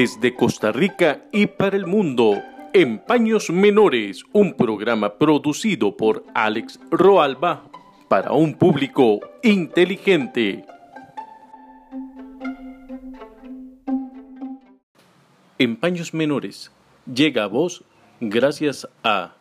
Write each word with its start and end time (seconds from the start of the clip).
Desde 0.00 0.32
Costa 0.32 0.70
Rica 0.70 1.24
y 1.32 1.46
para 1.46 1.76
el 1.76 1.84
mundo, 1.84 2.40
en 2.72 3.00
Paños 3.00 3.50
Menores, 3.50 4.22
un 4.32 4.54
programa 4.54 5.18
producido 5.18 5.96
por 5.96 6.24
Alex 6.34 6.78
Roalba 6.92 7.64
para 8.06 8.30
un 8.30 8.54
público 8.54 9.18
inteligente. 9.42 10.64
En 15.58 15.74
Paños 15.74 16.14
Menores 16.14 16.70
llega 17.12 17.42
a 17.42 17.48
vos 17.48 17.82
gracias 18.20 18.88
a 19.02 19.34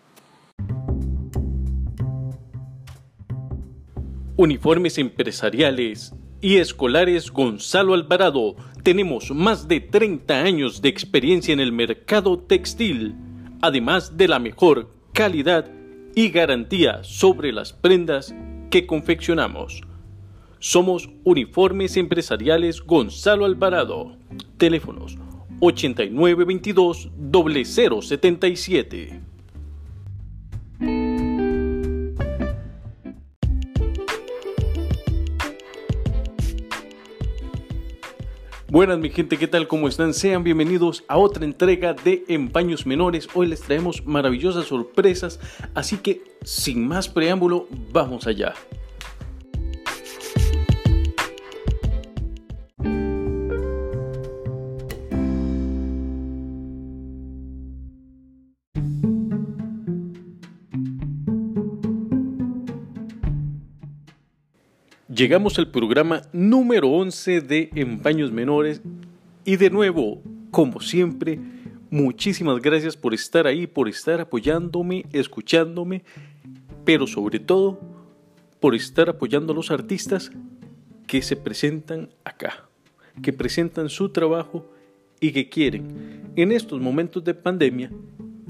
Uniformes 4.38 4.98
Empresariales 4.98 6.16
y 6.42 6.58
Escolares 6.58 7.32
Gonzalo 7.32 7.94
Alvarado. 7.94 8.56
Tenemos 8.84 9.32
más 9.32 9.68
de 9.68 9.80
30 9.80 10.42
años 10.42 10.82
de 10.82 10.90
experiencia 10.90 11.54
en 11.54 11.60
el 11.60 11.72
mercado 11.72 12.40
textil, 12.40 13.16
además 13.62 14.18
de 14.18 14.28
la 14.28 14.40
mejor 14.40 14.90
calidad 15.14 15.70
y 16.16 16.30
garantía 16.30 17.04
sobre 17.04 17.52
las 17.52 17.74
prendas 17.74 18.34
que 18.70 18.86
confeccionamos. 18.86 19.82
Somos 20.60 21.10
Uniformes 21.24 21.98
Empresariales 21.98 22.82
Gonzalo 22.82 23.46
Alvarado. 23.46 24.18
Teléfonos 24.58 25.18
8922 25.60 27.10
0077. 27.32 29.27
Buenas 38.78 39.00
mi 39.00 39.10
gente, 39.10 39.40
¿qué 39.40 39.48
tal? 39.48 39.68
¿Cómo 39.68 39.88
están? 39.88 40.14
Sean 40.14 40.44
bienvenidos 40.44 41.04
a 41.08 41.18
otra 41.18 41.44
entrega 41.46 41.96
de 41.96 42.24
Empaños 42.28 42.86
Menores. 42.86 43.28
Hoy 43.34 43.48
les 43.48 43.62
traemos 43.62 44.06
maravillosas 44.06 44.68
sorpresas, 44.68 45.40
así 45.74 45.98
que 45.98 46.22
sin 46.44 46.88
más 46.88 47.10
preámbulo, 47.10 47.68
vamos 47.92 48.28
allá. 48.28 48.54
Llegamos 65.18 65.58
al 65.58 65.72
programa 65.72 66.22
número 66.32 66.90
11 66.90 67.42
de 67.42 67.72
Empaños 67.74 68.32
Menores 68.32 68.84
y 69.46 69.56
de 69.56 69.72
nuevo, 69.72 70.22
como 70.52 70.80
siempre, 70.80 71.40
muchísimas 71.90 72.62
gracias 72.62 72.96
por 72.96 73.16
estar 73.16 73.48
ahí, 73.48 73.66
por 73.66 73.90
estar 73.90 74.22
apoyándome, 74.22 75.08
escuchándome, 75.12 76.04
pero 76.86 77.08
sobre 77.08 77.40
todo 77.40 77.80
por 78.60 78.76
estar 78.76 79.10
apoyando 79.10 79.54
a 79.54 79.56
los 79.56 79.72
artistas 79.72 80.32
que 81.08 81.24
se 81.24 81.36
presentan 81.36 82.12
acá, 82.24 82.70
que 83.24 83.34
presentan 83.34 83.90
su 83.90 84.10
trabajo 84.10 84.72
y 85.20 85.32
que 85.32 85.50
quieren 85.50 86.32
en 86.36 86.52
estos 86.52 86.80
momentos 86.80 87.24
de 87.24 87.34
pandemia 87.34 87.90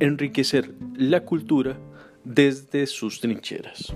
enriquecer 0.02 0.74
la 0.98 1.24
cultura 1.24 1.78
desde 2.26 2.88
sus 2.88 3.22
trincheras. 3.22 3.94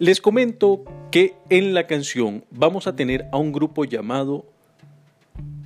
Les 0.00 0.22
comento 0.22 0.82
que 1.10 1.34
en 1.50 1.74
la 1.74 1.86
canción 1.86 2.46
vamos 2.50 2.86
a 2.86 2.96
tener 2.96 3.28
a 3.32 3.36
un 3.36 3.52
grupo 3.52 3.84
llamado 3.84 4.46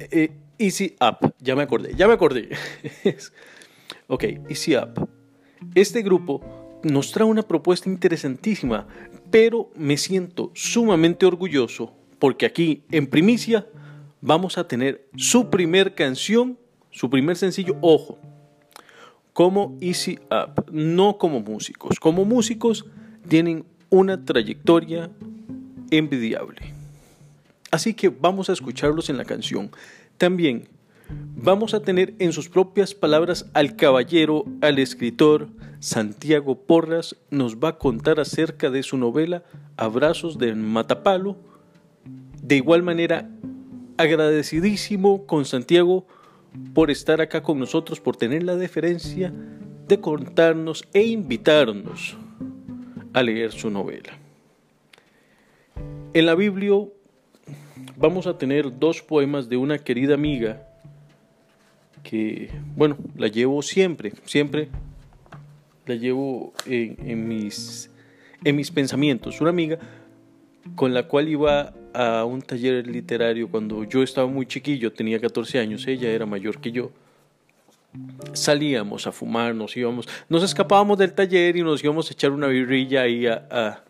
eh, 0.00 0.32
Easy 0.58 0.96
Up. 1.00 1.32
Ya 1.38 1.54
me 1.54 1.62
acordé, 1.62 1.94
ya 1.94 2.08
me 2.08 2.14
acordé. 2.14 2.48
ok, 4.08 4.24
Easy 4.48 4.74
Up. 4.74 5.08
Este 5.76 6.02
grupo 6.02 6.40
nos 6.82 7.12
trae 7.12 7.28
una 7.28 7.44
propuesta 7.44 7.88
interesantísima, 7.88 8.88
pero 9.30 9.70
me 9.76 9.96
siento 9.96 10.50
sumamente 10.52 11.26
orgulloso 11.26 11.92
porque 12.18 12.44
aquí 12.44 12.82
en 12.90 13.06
primicia 13.06 13.68
vamos 14.20 14.58
a 14.58 14.66
tener 14.66 15.06
su 15.14 15.48
primer 15.48 15.94
canción, 15.94 16.58
su 16.90 17.08
primer 17.08 17.36
sencillo, 17.36 17.76
ojo, 17.82 18.18
como 19.32 19.78
Easy 19.80 20.18
Up, 20.28 20.64
no 20.72 21.18
como 21.18 21.38
músicos. 21.38 22.00
Como 22.00 22.24
músicos 22.24 22.84
tienen 23.28 23.64
una 23.94 24.24
trayectoria 24.24 25.08
envidiable. 25.92 26.74
Así 27.70 27.94
que 27.94 28.08
vamos 28.08 28.50
a 28.50 28.52
escucharlos 28.52 29.08
en 29.08 29.16
la 29.16 29.24
canción. 29.24 29.70
También 30.18 30.68
vamos 31.36 31.74
a 31.74 31.80
tener 31.80 32.12
en 32.18 32.32
sus 32.32 32.48
propias 32.48 32.92
palabras 32.92 33.46
al 33.54 33.76
caballero, 33.76 34.46
al 34.62 34.80
escritor 34.80 35.46
Santiago 35.78 36.58
Porras, 36.58 37.14
nos 37.30 37.58
va 37.58 37.68
a 37.68 37.78
contar 37.78 38.18
acerca 38.18 38.68
de 38.68 38.82
su 38.82 38.96
novela 38.96 39.44
Abrazos 39.76 40.38
de 40.38 40.56
Matapalo. 40.56 41.36
De 42.42 42.56
igual 42.56 42.82
manera, 42.82 43.30
agradecidísimo 43.96 45.24
con 45.24 45.44
Santiago 45.44 46.04
por 46.74 46.90
estar 46.90 47.20
acá 47.20 47.44
con 47.44 47.60
nosotros, 47.60 48.00
por 48.00 48.16
tener 48.16 48.42
la 48.42 48.56
deferencia 48.56 49.32
de 49.86 50.00
contarnos 50.00 50.82
e 50.92 51.04
invitarnos 51.04 52.16
a 53.14 53.22
leer 53.22 53.52
su 53.52 53.70
novela. 53.70 54.12
En 56.12 56.26
la 56.26 56.34
Biblia 56.34 56.74
vamos 57.96 58.26
a 58.26 58.36
tener 58.36 58.78
dos 58.78 59.02
poemas 59.02 59.48
de 59.48 59.56
una 59.56 59.78
querida 59.78 60.14
amiga 60.14 60.68
que, 62.02 62.50
bueno, 62.76 62.98
la 63.16 63.28
llevo 63.28 63.62
siempre, 63.62 64.12
siempre 64.24 64.68
la 65.86 65.94
llevo 65.94 66.52
en, 66.66 67.28
mis, 67.28 67.90
en 68.44 68.56
mis 68.56 68.70
pensamientos. 68.70 69.40
Una 69.40 69.50
amiga 69.50 69.78
con 70.74 70.92
la 70.92 71.04
cual 71.04 71.28
iba 71.28 71.72
a 71.94 72.24
un 72.24 72.42
taller 72.42 72.86
literario 72.86 73.48
cuando 73.48 73.84
yo 73.84 74.02
estaba 74.02 74.26
muy 74.26 74.46
chiquillo, 74.46 74.92
tenía 74.92 75.20
14 75.20 75.60
años, 75.60 75.86
ella 75.86 76.10
era 76.10 76.26
mayor 76.26 76.60
que 76.60 76.72
yo 76.72 76.90
salíamos 78.32 79.06
a 79.06 79.12
fumar, 79.12 79.54
nos 79.54 79.76
íbamos, 79.76 80.08
nos 80.28 80.42
escapábamos 80.42 80.98
del 80.98 81.12
taller 81.12 81.56
y 81.56 81.62
nos 81.62 81.82
íbamos 81.82 82.10
a 82.10 82.12
echar 82.12 82.30
una 82.32 82.48
birrilla 82.48 83.02
ahí 83.02 83.26
a, 83.26 83.82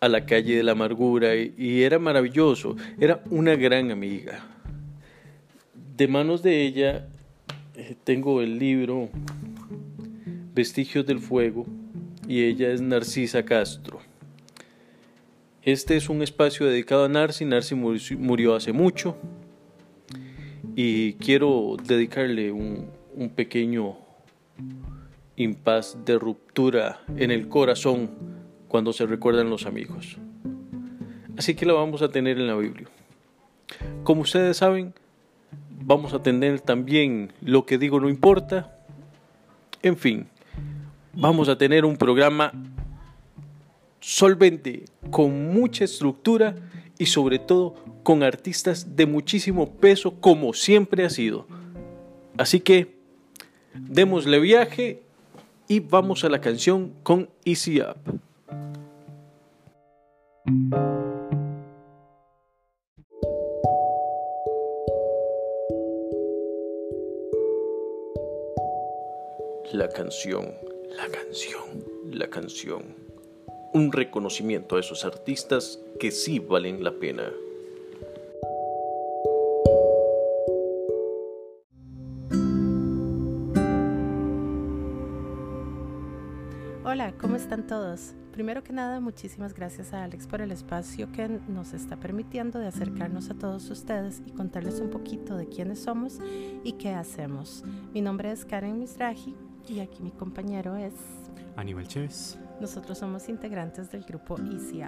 la 0.00 0.26
calle 0.26 0.56
de 0.56 0.62
la 0.62 0.72
amargura 0.72 1.34
y, 1.34 1.82
era 1.82 1.98
maravilloso, 1.98 2.76
era 3.00 3.22
una 3.30 3.56
gran 3.56 3.90
amiga. 3.90 4.44
De 5.96 6.06
manos 6.06 6.42
de 6.42 6.62
ella 6.62 7.08
eh, 7.74 7.96
tengo 8.04 8.40
el 8.40 8.58
libro 8.58 9.08
Vestigios 10.54 11.04
del 11.04 11.18
Fuego 11.18 11.66
y 12.28 12.44
ella 12.44 12.70
es 12.70 12.80
Narcisa 12.80 13.44
Castro. 13.44 13.98
Este 15.62 15.96
es 15.96 16.08
un 16.08 16.22
espacio 16.22 16.66
dedicado 16.66 17.04
a 17.04 17.08
Narci, 17.08 17.44
Narci 17.44 17.74
murió 17.74 18.54
hace 18.54 18.72
mucho 18.72 19.16
y 20.76 21.14
quiero 21.14 21.76
dedicarle 21.84 22.52
un, 22.52 22.88
un 23.18 23.30
pequeño 23.30 23.96
impas 25.34 25.98
de 26.04 26.18
ruptura 26.18 27.00
en 27.16 27.32
el 27.32 27.48
corazón 27.48 28.10
cuando 28.68 28.92
se 28.92 29.06
recuerdan 29.06 29.50
los 29.50 29.66
amigos. 29.66 30.18
Así 31.36 31.56
que 31.56 31.66
la 31.66 31.72
vamos 31.72 32.00
a 32.00 32.10
tener 32.10 32.38
en 32.38 32.46
la 32.46 32.54
Biblia. 32.54 32.88
Como 34.04 34.22
ustedes 34.22 34.58
saben, 34.58 34.94
vamos 35.80 36.14
a 36.14 36.22
tener 36.22 36.60
también 36.60 37.32
lo 37.40 37.66
que 37.66 37.76
digo 37.76 37.98
no 37.98 38.08
importa. 38.08 38.78
En 39.82 39.96
fin, 39.96 40.28
vamos 41.12 41.48
a 41.48 41.58
tener 41.58 41.84
un 41.84 41.96
programa 41.96 42.52
solvente, 43.98 44.84
con 45.10 45.52
mucha 45.52 45.84
estructura 45.84 46.54
y 46.98 47.06
sobre 47.06 47.40
todo 47.40 47.74
con 48.04 48.22
artistas 48.22 48.94
de 48.94 49.06
muchísimo 49.06 49.74
peso 49.74 50.20
como 50.20 50.54
siempre 50.54 51.04
ha 51.04 51.10
sido. 51.10 51.48
Así 52.36 52.60
que 52.60 52.97
démosle 53.88 54.40
viaje 54.40 55.02
y 55.68 55.80
vamos 55.80 56.24
a 56.24 56.28
la 56.28 56.40
canción 56.40 56.94
con 57.02 57.28
Easy 57.44 57.80
Up. 57.80 58.20
La 69.72 69.88
canción, 69.90 70.54
la 70.96 71.08
canción, 71.08 71.84
la 72.10 72.28
canción. 72.30 72.96
Un 73.74 73.92
reconocimiento 73.92 74.76
a 74.76 74.80
esos 74.80 75.04
artistas 75.04 75.78
que 76.00 76.10
sí 76.10 76.38
valen 76.38 76.82
la 76.82 76.92
pena. 76.92 77.30
Están 87.48 87.66
todos? 87.66 88.12
Primero 88.30 88.62
que 88.62 88.74
nada, 88.74 89.00
muchísimas 89.00 89.54
gracias 89.54 89.94
a 89.94 90.04
Alex 90.04 90.26
por 90.26 90.42
el 90.42 90.52
espacio 90.52 91.10
que 91.12 91.26
nos 91.48 91.72
está 91.72 91.96
permitiendo 91.96 92.58
de 92.58 92.66
acercarnos 92.66 93.30
a 93.30 93.34
todos 93.38 93.70
ustedes 93.70 94.20
y 94.26 94.32
contarles 94.32 94.80
un 94.80 94.90
poquito 94.90 95.34
de 95.34 95.48
quiénes 95.48 95.78
somos 95.78 96.18
y 96.62 96.72
qué 96.72 96.90
hacemos. 96.90 97.64
Mi 97.94 98.02
nombre 98.02 98.30
es 98.32 98.44
Karen 98.44 98.78
Misraji 98.78 99.34
y 99.66 99.80
aquí 99.80 100.02
mi 100.02 100.10
compañero 100.10 100.76
es 100.76 100.92
Aníbal 101.56 101.88
Chévez. 101.88 102.36
Nosotros 102.60 102.98
somos 102.98 103.30
integrantes 103.30 103.90
del 103.90 104.02
grupo 104.02 104.36
Easy 104.52 104.82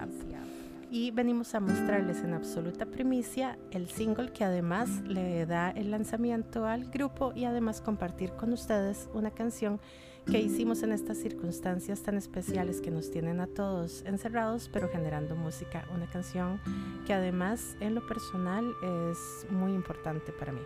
y 0.90 1.12
venimos 1.12 1.54
a 1.54 1.60
mostrarles 1.60 2.22
en 2.22 2.34
absoluta 2.34 2.84
primicia 2.84 3.58
el 3.70 3.88
single 3.88 4.32
que 4.34 4.44
además 4.44 4.90
le 5.06 5.46
da 5.46 5.70
el 5.70 5.90
lanzamiento 5.90 6.66
al 6.66 6.90
grupo 6.90 7.32
y 7.34 7.46
además 7.46 7.80
compartir 7.80 8.32
con 8.32 8.52
ustedes 8.52 9.08
una 9.14 9.30
canción 9.30 9.80
que 10.26 10.40
hicimos 10.40 10.82
en 10.82 10.92
estas 10.92 11.18
circunstancias 11.18 12.02
tan 12.02 12.16
especiales 12.16 12.80
que 12.80 12.90
nos 12.90 13.10
tienen 13.10 13.40
a 13.40 13.46
todos 13.46 14.02
encerrados 14.06 14.70
pero 14.72 14.88
generando 14.88 15.36
música, 15.36 15.86
una 15.94 16.08
canción 16.08 16.60
que 17.06 17.14
además 17.14 17.76
en 17.80 17.94
lo 17.94 18.06
personal 18.06 18.72
es 19.10 19.46
muy 19.50 19.72
importante 19.72 20.32
para 20.32 20.52
mí. 20.52 20.60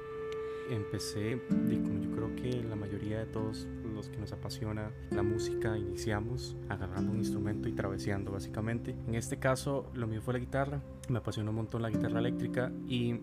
Empecé, 0.71 1.41
como 1.49 2.01
yo 2.01 2.11
creo 2.11 2.37
que 2.37 2.63
la 2.63 2.75
mayoría 2.75 3.19
de 3.19 3.27
todos 3.27 3.69
los 3.95 4.09
que 4.09 4.17
nos 4.17 4.33
apasiona 4.33 4.91
la 5.11 5.23
música, 5.23 5.77
iniciamos 5.77 6.57
agarrando 6.69 7.13
un 7.13 7.19
instrumento 7.19 7.69
y 7.69 7.73
traveseando 7.73 8.33
básicamente. 8.33 8.97
En 9.07 9.15
este 9.15 9.39
caso 9.39 9.91
lo 9.95 10.07
mío 10.07 10.23
fue 10.23 10.35
la 10.35 10.41
guitarra, 10.41 10.81
me 11.09 11.19
apasionó 11.19 11.51
un 11.51 11.57
montón 11.57 11.83
la 11.83 11.91
guitarra 11.91 12.19
eléctrica 12.19 12.73
y 12.89 13.21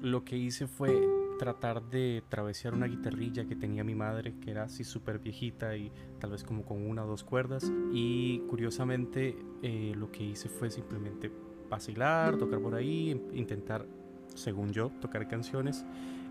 lo 0.00 0.24
que 0.24 0.36
hice 0.36 0.66
fue 0.66 1.27
tratar 1.38 1.82
de 1.88 2.22
travesear 2.28 2.74
una 2.74 2.86
guitarrilla 2.86 3.46
que 3.46 3.56
tenía 3.56 3.84
mi 3.84 3.94
madre, 3.94 4.34
que 4.40 4.50
era 4.50 4.64
así 4.64 4.84
súper 4.84 5.18
viejita 5.18 5.76
y 5.76 5.92
tal 6.18 6.32
vez 6.32 6.44
como 6.44 6.64
con 6.64 6.86
una 6.86 7.04
o 7.04 7.06
dos 7.06 7.24
cuerdas. 7.24 7.70
Y 7.92 8.40
curiosamente 8.48 9.36
eh, 9.62 9.94
lo 9.96 10.10
que 10.10 10.24
hice 10.24 10.48
fue 10.48 10.70
simplemente 10.70 11.30
vacilar, 11.70 12.36
tocar 12.36 12.60
por 12.60 12.74
ahí, 12.74 13.10
intentar, 13.32 13.86
según 14.34 14.72
yo, 14.72 14.90
tocar 15.00 15.26
canciones 15.28 15.84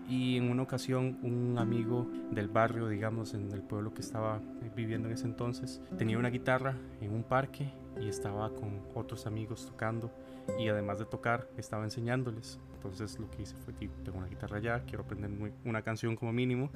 y 0.08 0.38
en 0.38 0.50
una 0.50 0.62
ocasión 0.62 1.18
un 1.22 1.58
amigo 1.58 2.08
del 2.30 2.48
barrio, 2.48 2.88
digamos, 2.88 3.34
en 3.34 3.52
el 3.52 3.62
pueblo 3.62 3.92
que 3.92 4.00
estaba 4.00 4.40
viviendo 4.74 5.08
en 5.08 5.14
ese 5.14 5.26
entonces, 5.26 5.82
tenía 5.98 6.18
una 6.18 6.30
guitarra 6.30 6.76
en 7.00 7.12
un 7.12 7.22
parque 7.22 7.70
y 8.00 8.08
estaba 8.08 8.50
con 8.54 8.80
otros 8.94 9.26
amigos 9.26 9.66
tocando 9.66 10.10
y 10.58 10.68
además 10.68 10.98
de 10.98 11.04
tocar 11.04 11.48
estaba 11.56 11.84
enseñándoles. 11.84 12.58
Entonces 12.74 13.18
lo 13.18 13.28
que 13.30 13.42
hice 13.42 13.56
fue, 13.56 13.74
tengo 13.74 14.18
una 14.18 14.28
guitarra 14.28 14.60
ya, 14.60 14.84
quiero 14.84 15.02
aprender 15.02 15.30
una 15.64 15.82
canción 15.82 16.14
como 16.14 16.32
mínimo 16.32 16.70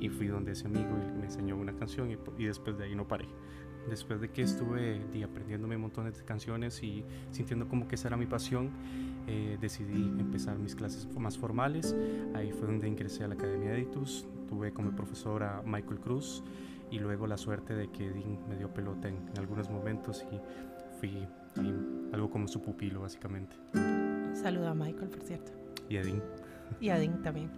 y 0.00 0.08
fui 0.08 0.26
donde 0.26 0.52
ese 0.52 0.66
amigo 0.66 0.90
y 1.08 1.12
me 1.12 1.26
enseñó 1.26 1.56
una 1.56 1.74
canción 1.74 2.10
y, 2.10 2.18
y 2.38 2.46
después 2.46 2.76
de 2.76 2.84
ahí 2.84 2.94
no 2.94 3.06
paré. 3.06 3.28
Después 3.88 4.20
de 4.20 4.30
que 4.30 4.42
estuve 4.42 5.00
aprendiéndome 5.22 5.76
montones 5.76 6.16
de 6.16 6.24
canciones 6.24 6.82
y 6.82 7.04
sintiendo 7.32 7.68
como 7.68 7.86
que 7.86 7.96
esa 7.96 8.08
era 8.08 8.16
mi 8.16 8.26
pasión, 8.26 8.70
eh, 9.26 9.58
decidí 9.60 10.08
empezar 10.18 10.58
mis 10.58 10.74
clases 10.74 11.06
más 11.18 11.36
formales. 11.36 11.94
Ahí 12.34 12.50
fue 12.52 12.66
donde 12.66 12.88
ingresé 12.88 13.24
a 13.24 13.28
la 13.28 13.34
Academia 13.34 13.74
Editus. 13.74 14.26
Tuve 14.48 14.72
como 14.72 14.90
profesora 14.92 15.62
Michael 15.66 16.00
Cruz 16.00 16.42
y 16.90 16.98
luego 16.98 17.26
la 17.26 17.36
suerte 17.36 17.74
de 17.74 17.88
que 17.88 18.10
Dean 18.10 18.38
me 18.48 18.56
dio 18.56 18.72
pelota 18.72 19.08
en, 19.08 19.18
algunos 19.36 19.68
momentos 19.68 20.24
y 20.32 20.40
fui 20.98 21.26
algo 22.12 22.30
como 22.30 22.48
su 22.48 22.60
pupilo 22.60 23.02
básicamente. 23.02 23.56
Saluda 24.34 24.70
a 24.70 24.74
Michael, 24.74 25.08
por 25.08 25.22
cierto. 25.22 25.52
Y 25.88 25.96
a 25.96 26.02
Dean. 26.02 26.22
Y 26.80 26.88
a 26.88 26.98
Dean 26.98 27.22
también. 27.22 27.50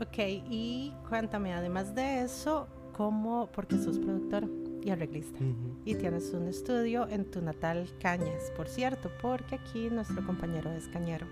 ok, 0.00 0.18
y 0.50 0.92
cuéntame, 1.08 1.52
además 1.52 1.94
de 1.94 2.22
eso, 2.22 2.68
¿cómo, 2.92 3.48
porque 3.52 3.76
sos 3.78 3.98
productor? 3.98 4.48
y 4.82 4.90
arreglista. 4.90 5.38
Y 5.84 5.94
tienes 5.94 6.32
un 6.32 6.48
estudio 6.48 7.06
en 7.08 7.24
tu 7.30 7.40
natal 7.42 7.88
Cañas, 8.00 8.50
por 8.56 8.68
cierto, 8.68 9.10
porque 9.20 9.56
aquí 9.56 9.90
nuestro 9.90 10.24
compañero 10.24 10.70
es 10.72 10.88
cañero. 10.88 11.26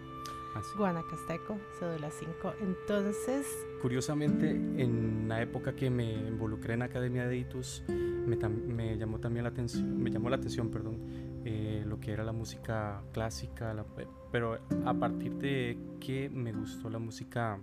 Así. 0.56 0.68
Ah, 0.74 0.78
Guanacasteco, 0.78 1.58
cédula 1.78 2.10
5. 2.10 2.54
Entonces... 2.60 3.46
Curiosamente, 3.80 4.50
en 4.50 5.28
la 5.28 5.42
época 5.42 5.74
que 5.74 5.90
me 5.90 6.12
involucré 6.12 6.74
en 6.74 6.82
Academia 6.82 7.26
de 7.26 7.38
Itus, 7.38 7.84
me, 7.88 8.36
me, 8.36 8.96
llamó 8.98 9.20
también 9.20 9.44
la 9.44 9.50
atención, 9.50 10.02
me 10.02 10.10
llamó 10.10 10.30
la 10.30 10.36
atención, 10.36 10.70
perdón, 10.70 10.98
eh, 11.44 11.84
lo 11.86 12.00
que 12.00 12.12
era 12.12 12.24
la 12.24 12.32
música 12.32 13.02
clásica, 13.12 13.84
pero 14.30 14.58
a 14.84 14.94
partir 14.94 15.34
de 15.34 15.78
que 16.00 16.28
me 16.28 16.52
gustó 16.52 16.90
la 16.90 16.98
música 16.98 17.60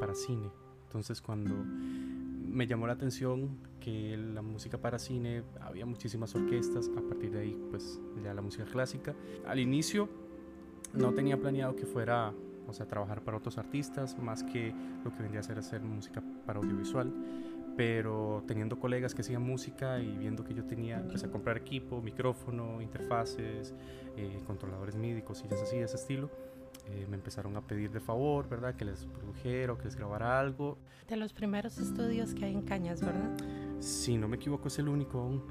para 0.00 0.14
cine. 0.14 0.50
Entonces 0.86 1.20
cuando 1.20 1.54
me 1.54 2.66
llamó 2.66 2.86
la 2.86 2.94
atención 2.94 3.58
que 3.80 4.16
la 4.16 4.42
música 4.42 4.78
para 4.78 4.98
cine 4.98 5.42
había 5.60 5.86
muchísimas 5.86 6.34
orquestas, 6.34 6.90
a 6.96 7.00
partir 7.02 7.30
de 7.30 7.40
ahí 7.40 7.58
pues 7.70 8.00
ya 8.22 8.34
la 8.34 8.42
música 8.42 8.64
clásica. 8.64 9.14
Al 9.46 9.58
inicio 9.58 10.08
no 10.94 11.12
tenía 11.12 11.38
planeado 11.38 11.76
que 11.76 11.86
fuera, 11.86 12.32
o 12.66 12.72
sea, 12.72 12.86
trabajar 12.86 13.22
para 13.22 13.36
otros 13.36 13.58
artistas, 13.58 14.18
más 14.18 14.42
que 14.42 14.74
lo 15.04 15.12
que 15.12 15.22
vendría 15.22 15.40
a 15.40 15.42
ser 15.42 15.58
hacer 15.58 15.82
música 15.82 16.22
para 16.46 16.58
audiovisual, 16.58 17.12
pero 17.78 18.42
teniendo 18.48 18.80
colegas 18.80 19.14
que 19.14 19.22
hacían 19.22 19.40
música 19.42 20.00
y 20.00 20.18
viendo 20.18 20.42
que 20.42 20.52
yo 20.52 20.64
tenía, 20.64 20.98
empecé 20.98 21.26
a 21.26 21.30
comprar 21.30 21.56
equipo, 21.56 22.02
micrófono, 22.02 22.82
interfaces, 22.82 23.72
eh, 24.16 24.40
controladores 24.48 24.96
MIDI, 24.96 25.22
cosillas 25.22 25.62
así 25.62 25.76
de 25.76 25.84
ese 25.84 25.94
estilo 25.94 26.28
eh, 26.90 27.06
me 27.08 27.16
empezaron 27.16 27.56
a 27.56 27.60
pedir 27.60 27.92
de 27.92 28.00
favor, 28.00 28.48
¿verdad? 28.48 28.74
Que 28.74 28.84
les 28.84 29.06
produjera 29.06 29.72
o 29.74 29.78
que 29.78 29.84
les 29.84 29.96
grabara 29.96 30.40
algo. 30.40 30.78
De 31.06 31.16
los 31.16 31.32
primeros 31.32 31.78
estudios 31.78 32.34
que 32.34 32.46
hay 32.46 32.54
en 32.54 32.62
Cañas, 32.62 33.00
¿verdad? 33.00 33.30
Si 33.78 34.16
no 34.16 34.26
me 34.26 34.36
equivoco, 34.36 34.68
es 34.68 34.78
el 34.78 34.88
único 34.88 35.20
aún. 35.20 35.42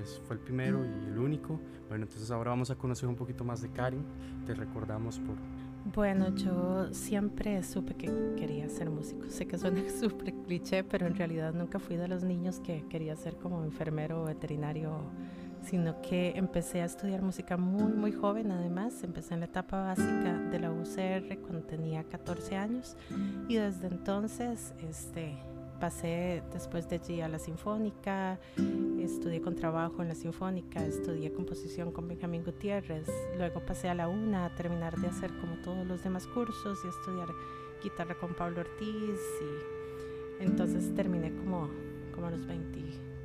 Es, 0.00 0.20
fue 0.26 0.36
el 0.36 0.42
primero 0.42 0.84
y 0.84 1.06
el 1.06 1.18
único. 1.18 1.58
Bueno, 1.88 2.04
entonces 2.04 2.30
ahora 2.30 2.50
vamos 2.50 2.70
a 2.70 2.76
conocer 2.76 3.08
un 3.08 3.16
poquito 3.16 3.44
más 3.44 3.62
de 3.62 3.70
Karen. 3.70 4.04
Te 4.46 4.54
recordamos 4.54 5.18
por... 5.18 5.36
Bueno, 5.92 6.34
yo 6.34 6.92
siempre 6.94 7.62
supe 7.62 7.94
que 7.94 8.10
quería 8.36 8.68
ser 8.68 8.88
músico. 8.88 9.28
Sé 9.28 9.46
que 9.46 9.58
suena 9.58 9.82
súper 10.00 10.32
cliché, 10.32 10.82
pero 10.82 11.06
en 11.06 11.14
realidad 11.14 11.52
nunca 11.52 11.78
fui 11.78 11.96
de 11.96 12.08
los 12.08 12.22
niños 12.24 12.60
que 12.60 12.84
quería 12.88 13.14
ser 13.16 13.36
como 13.36 13.64
enfermero 13.64 14.22
o 14.22 14.24
veterinario 14.24 15.10
sino 15.64 16.00
que 16.02 16.32
empecé 16.36 16.82
a 16.82 16.84
estudiar 16.84 17.22
música 17.22 17.56
muy, 17.56 17.92
muy 17.92 18.12
joven 18.12 18.52
además. 18.52 19.02
Empecé 19.02 19.34
en 19.34 19.40
la 19.40 19.46
etapa 19.46 19.82
básica 19.82 20.38
de 20.50 20.60
la 20.60 20.70
UCR 20.70 21.38
cuando 21.40 21.62
tenía 21.62 22.04
14 22.04 22.56
años 22.56 22.96
y 23.48 23.56
desde 23.56 23.86
entonces 23.88 24.74
este, 24.88 25.36
pasé 25.84 26.42
después 26.50 26.88
de 26.88 26.96
allí 26.96 27.20
a 27.20 27.28
la 27.28 27.38
Sinfónica, 27.38 28.40
estudié 28.98 29.42
con 29.42 29.54
trabajo 29.54 30.00
en 30.00 30.08
la 30.08 30.14
Sinfónica, 30.14 30.82
estudié 30.82 31.30
composición 31.30 31.92
con 31.92 32.08
Benjamín 32.08 32.42
Gutiérrez, 32.42 33.06
luego 33.36 33.60
pasé 33.60 33.90
a 33.90 33.94
la 33.94 34.08
UNA 34.08 34.46
a 34.46 34.54
terminar 34.54 34.96
de 34.96 35.08
hacer 35.08 35.30
como 35.42 35.56
todos 35.56 35.86
los 35.86 36.02
demás 36.02 36.26
cursos 36.26 36.78
y 36.86 36.88
estudiar 36.88 37.28
guitarra 37.82 38.14
con 38.14 38.32
Pablo 38.32 38.62
Ortiz 38.62 39.20
y 40.40 40.42
entonces 40.42 40.94
terminé 40.94 41.34
como, 41.36 41.68
como 42.14 42.28
a 42.28 42.30
los 42.30 42.46
20 42.46 42.80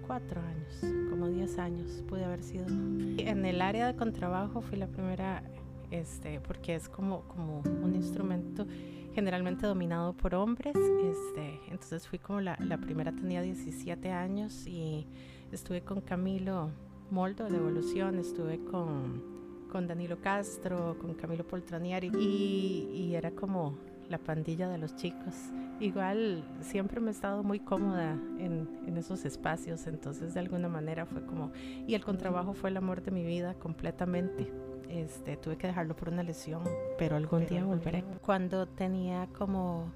cuatro 0.05 0.41
años, 0.41 1.07
como 1.09 1.29
10 1.29 1.59
años 1.59 2.03
pude 2.09 2.25
haber 2.25 2.43
sido. 2.43 2.65
En 2.67 3.45
el 3.45 3.61
área 3.61 3.87
de 3.87 3.95
contrabajo 3.95 4.59
fui 4.59 4.77
la 4.77 4.87
primera, 4.87 5.43
este, 5.91 6.41
porque 6.41 6.75
es 6.75 6.89
como, 6.89 7.21
como 7.29 7.61
un 7.83 7.95
instrumento 7.95 8.67
generalmente 9.13 9.65
dominado 9.67 10.13
por 10.13 10.35
hombres, 10.35 10.75
este, 10.75 11.59
entonces 11.69 12.07
fui 12.07 12.19
como 12.19 12.41
la, 12.41 12.57
la 12.59 12.77
primera, 12.77 13.11
tenía 13.11 13.41
17 13.41 14.11
años 14.11 14.65
y 14.67 15.07
estuve 15.51 15.81
con 15.81 16.01
Camilo 16.01 16.69
Moldo 17.11 17.49
de 17.49 17.57
Evolución, 17.57 18.19
estuve 18.19 18.63
con, 18.65 19.23
con 19.71 19.87
Danilo 19.87 20.19
Castro, 20.21 20.97
con 20.99 21.13
Camilo 21.15 21.45
Poltranieri 21.45 22.11
y, 22.17 22.89
y 22.93 23.15
era 23.15 23.31
como 23.31 23.77
la 24.09 24.17
pandilla 24.17 24.67
de 24.69 24.77
los 24.77 24.95
chicos. 24.95 25.35
Igual 25.79 26.43
siempre 26.61 26.99
me 26.99 27.07
he 27.09 27.13
estado 27.13 27.43
muy 27.43 27.59
cómoda 27.59 28.13
en, 28.37 28.67
en, 28.85 28.97
esos 28.97 29.23
espacios, 29.23 29.87
entonces 29.87 30.33
de 30.33 30.39
alguna 30.41 30.67
manera 30.67 31.05
fue 31.05 31.25
como, 31.25 31.51
y 31.87 31.93
el 31.93 32.03
contrabajo 32.03 32.53
fue 32.53 32.69
el 32.69 32.77
amor 32.77 33.01
de 33.01 33.11
mi 33.11 33.23
vida 33.23 33.53
completamente. 33.53 34.51
Este, 34.89 35.37
tuve 35.37 35.57
que 35.57 35.67
dejarlo 35.67 35.95
por 35.95 36.09
una 36.09 36.23
lesión, 36.23 36.63
pero 36.97 37.15
algún 37.15 37.45
día 37.45 37.63
volveré. 37.63 38.03
Cuando 38.21 38.67
tenía 38.67 39.27
como 39.37 39.91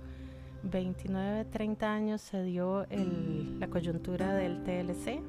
29, 0.64 1.46
30 1.46 1.92
años 1.92 2.22
se 2.22 2.44
dio 2.44 2.86
el, 2.90 3.60
la 3.60 3.68
coyuntura 3.68 4.36
del 4.36 4.64
TLC 4.64 5.22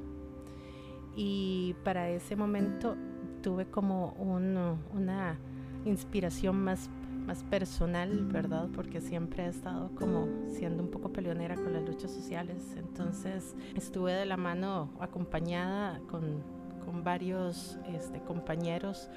y 1.15 1.75
para 1.83 2.09
ese 2.09 2.35
momento 2.35 2.95
tuve 3.41 3.65
como 3.65 4.11
un, 4.13 4.55
una 4.93 5.37
inspiración 5.85 6.63
más 6.63 6.89
más 7.25 7.43
personal, 7.43 8.25
¿verdad? 8.25 8.69
Porque 8.73 9.01
siempre 9.01 9.45
he 9.45 9.49
estado 9.49 9.89
como 9.95 10.27
siendo 10.47 10.83
un 10.83 10.91
poco 10.91 11.11
peleonera 11.11 11.55
con 11.55 11.73
las 11.73 11.83
luchas 11.83 12.11
sociales. 12.11 12.75
Entonces 12.77 13.55
estuve 13.75 14.13
de 14.13 14.25
la 14.25 14.37
mano 14.37 14.91
acompañada 14.99 15.99
con, 16.07 16.43
con 16.85 17.03
varios 17.03 17.77
este, 17.87 18.21
compañeros. 18.21 19.09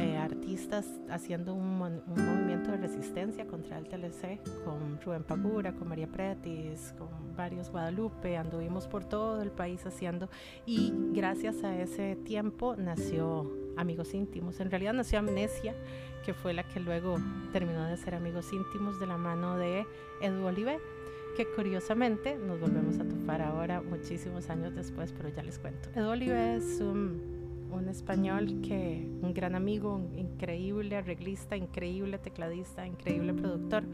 Eh, 0.00 0.16
artistas 0.16 0.86
haciendo 1.10 1.52
un, 1.52 1.76
movimiento 1.78 2.70
de 2.70 2.78
resistencia 2.78 3.46
contra 3.46 3.76
el 3.76 3.86
TLC 3.86 4.40
con 4.64 4.98
Rubén 5.04 5.24
Pagura, 5.24 5.74
con 5.74 5.88
María 5.88 6.06
Pretis, 6.06 6.94
con 6.96 7.36
varios 7.36 7.70
Guadalupe, 7.70 8.38
anduvimos 8.38 8.88
por 8.88 9.04
todo 9.04 9.42
el 9.42 9.50
país 9.50 9.84
haciendo 9.84 10.30
y 10.64 10.94
gracias 11.12 11.64
a 11.64 11.78
ese 11.78 12.16
tiempo 12.16 12.76
nació 12.76 13.52
Amigos 13.76 14.14
Íntimos. 14.14 14.58
En 14.60 14.70
realidad 14.70 14.94
nació 14.94 15.18
Amnesia, 15.18 15.74
que 16.24 16.32
fue 16.32 16.54
la 16.54 16.62
que 16.62 16.80
luego 16.80 17.18
terminó 17.52 17.84
de 17.84 17.98
ser 17.98 18.14
Amigos 18.14 18.50
Íntimos 18.54 18.98
de 19.00 19.06
la 19.06 19.18
mano 19.18 19.58
de 19.58 19.84
Edu 20.22 20.46
Olive 20.46 20.78
que 21.36 21.46
curiosamente 21.46 22.36
nos 22.36 22.58
volvemos 22.58 22.98
a 22.98 23.04
topar 23.04 23.42
ahora 23.42 23.82
muchísimos 23.82 24.48
años 24.48 24.74
después, 24.74 25.12
pero 25.12 25.28
ya 25.28 25.42
les 25.42 25.58
cuento. 25.58 25.90
Edu 25.94 26.08
Olive 26.08 26.56
es 26.56 26.80
un 26.80 27.39
un 27.72 27.88
español 27.88 28.60
que, 28.62 29.08
un 29.22 29.32
gran 29.34 29.54
amigo, 29.54 29.94
un 29.94 30.18
increíble 30.18 30.96
arreglista, 30.96 31.56
increíble 31.56 32.18
tecladista, 32.18 32.86
increíble 32.86 33.34
productor, 33.34 33.84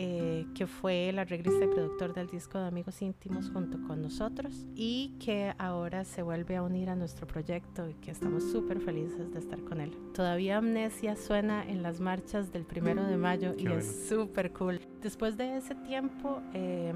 eh, 0.00 0.46
que 0.54 0.68
fue 0.68 1.08
el 1.08 1.18
arreglista 1.18 1.64
y 1.64 1.68
productor 1.68 2.14
del 2.14 2.28
disco 2.28 2.58
de 2.58 2.68
Amigos 2.68 3.02
Íntimos 3.02 3.50
junto 3.50 3.82
con 3.82 4.00
nosotros 4.00 4.64
y 4.76 5.16
que 5.18 5.52
ahora 5.58 6.04
se 6.04 6.22
vuelve 6.22 6.54
a 6.54 6.62
unir 6.62 6.88
a 6.88 6.94
nuestro 6.94 7.26
proyecto 7.26 7.88
y 7.88 7.94
que 7.94 8.12
estamos 8.12 8.44
súper 8.52 8.80
felices 8.80 9.32
de 9.32 9.40
estar 9.40 9.60
con 9.64 9.80
él. 9.80 9.90
Todavía 10.14 10.58
Amnesia 10.58 11.16
suena 11.16 11.68
en 11.68 11.82
las 11.82 11.98
marchas 11.98 12.52
del 12.52 12.64
primero 12.64 13.04
de 13.04 13.16
mayo 13.16 13.54
y 13.58 13.66
es 13.66 14.06
súper 14.08 14.52
cool. 14.52 14.80
Después 15.02 15.36
de 15.36 15.56
ese 15.56 15.74
tiempo... 15.74 16.42
Eh, 16.54 16.92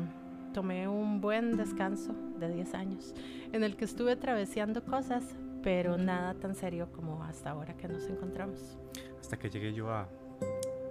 tomé 0.52 0.86
un 0.86 1.20
buen 1.20 1.56
descanso 1.56 2.14
de 2.38 2.48
10 2.52 2.74
años 2.74 3.14
en 3.52 3.64
el 3.64 3.74
que 3.76 3.84
estuve 3.84 4.16
traveseando 4.16 4.84
cosas, 4.84 5.24
pero 5.62 5.96
nada 5.96 6.34
tan 6.34 6.54
serio 6.54 6.90
como 6.92 7.22
hasta 7.24 7.50
ahora 7.50 7.76
que 7.76 7.88
nos 7.88 8.06
encontramos. 8.08 8.78
Hasta 9.20 9.38
que 9.38 9.50
llegué 9.50 9.72
yo 9.72 9.90
a 9.90 10.08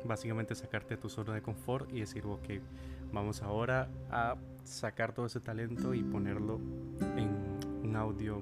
básicamente 0.03 0.55
sacarte 0.55 0.95
de 0.95 1.01
tu 1.01 1.09
zona 1.09 1.33
de 1.33 1.41
confort 1.41 1.91
y 1.91 1.99
decir, 1.99 2.25
ok, 2.25 2.49
vamos 3.11 3.41
ahora 3.41 3.89
a 4.09 4.35
sacar 4.63 5.13
todo 5.13 5.25
ese 5.25 5.39
talento 5.39 5.93
y 5.93 6.03
ponerlo 6.03 6.59
en 7.15 7.59
un 7.83 7.95
audio 7.95 8.41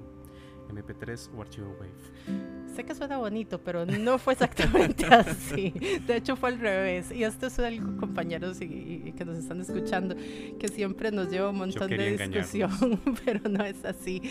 MP3 0.70 1.30
o 1.36 1.42
archivo 1.42 1.76
Wave. 1.78 2.74
Sé 2.74 2.84
que 2.84 2.94
suena 2.94 3.18
bonito, 3.18 3.60
pero 3.60 3.84
no 3.84 4.18
fue 4.18 4.34
exactamente 4.34 5.04
así. 5.10 5.74
De 6.06 6.16
hecho, 6.16 6.36
fue 6.36 6.50
al 6.50 6.60
revés. 6.60 7.10
Y 7.10 7.24
esto 7.24 7.48
es 7.48 7.58
algo, 7.58 7.96
compañeros 7.98 8.60
y, 8.60 9.12
que 9.16 9.24
nos 9.24 9.36
están 9.36 9.60
escuchando, 9.60 10.14
que 10.58 10.68
siempre 10.68 11.10
nos 11.10 11.30
lleva 11.30 11.50
un 11.50 11.58
montón 11.58 11.90
de 11.90 12.16
discusión, 12.16 12.70
pero 13.24 13.48
no 13.48 13.64
es 13.64 13.84
así. 13.84 14.22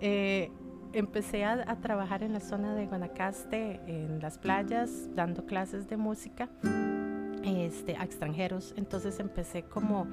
Eh, 0.00 0.50
empecé 0.94 1.44
a, 1.44 1.76
trabajar 1.80 2.22
en 2.22 2.32
la 2.32 2.40
zona 2.40 2.74
de 2.74 2.86
Guanacaste, 2.86 3.80
en 3.86 4.20
las 4.20 4.38
playas, 4.38 5.08
dando 5.14 5.44
clases 5.44 5.88
de 5.88 5.96
música 5.96 6.48
este, 7.44 7.96
a 7.96 8.04
extranjeros. 8.04 8.72
Entonces 8.76 9.18
empecé 9.18 9.64
como 9.64 10.06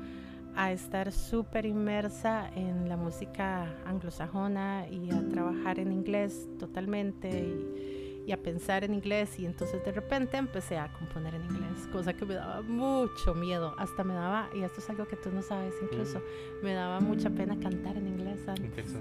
a 0.56 0.72
estar 0.72 1.12
súper 1.12 1.66
inmersa 1.66 2.50
en 2.56 2.90
la 2.90 2.98
música 2.98 3.74
anglosajona 3.86 4.88
y 4.90 5.12
a 5.12 5.26
trabajar 5.30 5.80
en 5.80 5.94
inglés 5.94 6.50
totalmente 6.60 7.30
y, 7.30 8.24
y, 8.28 8.32
a 8.34 8.38
pensar 8.38 8.84
en 8.84 8.94
inglés 8.94 9.40
y 9.40 9.46
entonces 9.46 9.84
de 9.86 9.94
repente 9.94 10.36
empecé 10.36 10.78
a 10.78 10.92
componer 10.92 11.36
en 11.36 11.44
inglés, 11.46 11.88
cosa 11.94 12.14
que 12.14 12.26
me 12.26 12.34
daba 12.34 12.62
mucho 12.64 13.34
miedo, 13.34 13.74
hasta 13.78 14.04
me 14.04 14.14
daba, 14.14 14.50
y 14.54 14.62
esto 14.64 14.82
es 14.82 14.90
algo 14.90 15.08
que 15.08 15.16
tú 15.16 15.32
no 15.32 15.42
sabes 15.42 15.74
incluso, 15.82 16.20
mm. 16.20 16.66
me 16.66 16.74
daba 16.74 17.00
mucha 17.00 17.30
pena 17.30 17.58
cantar 17.58 17.96
en 17.96 18.08
inglés 18.08 18.46
antes. 18.48 18.94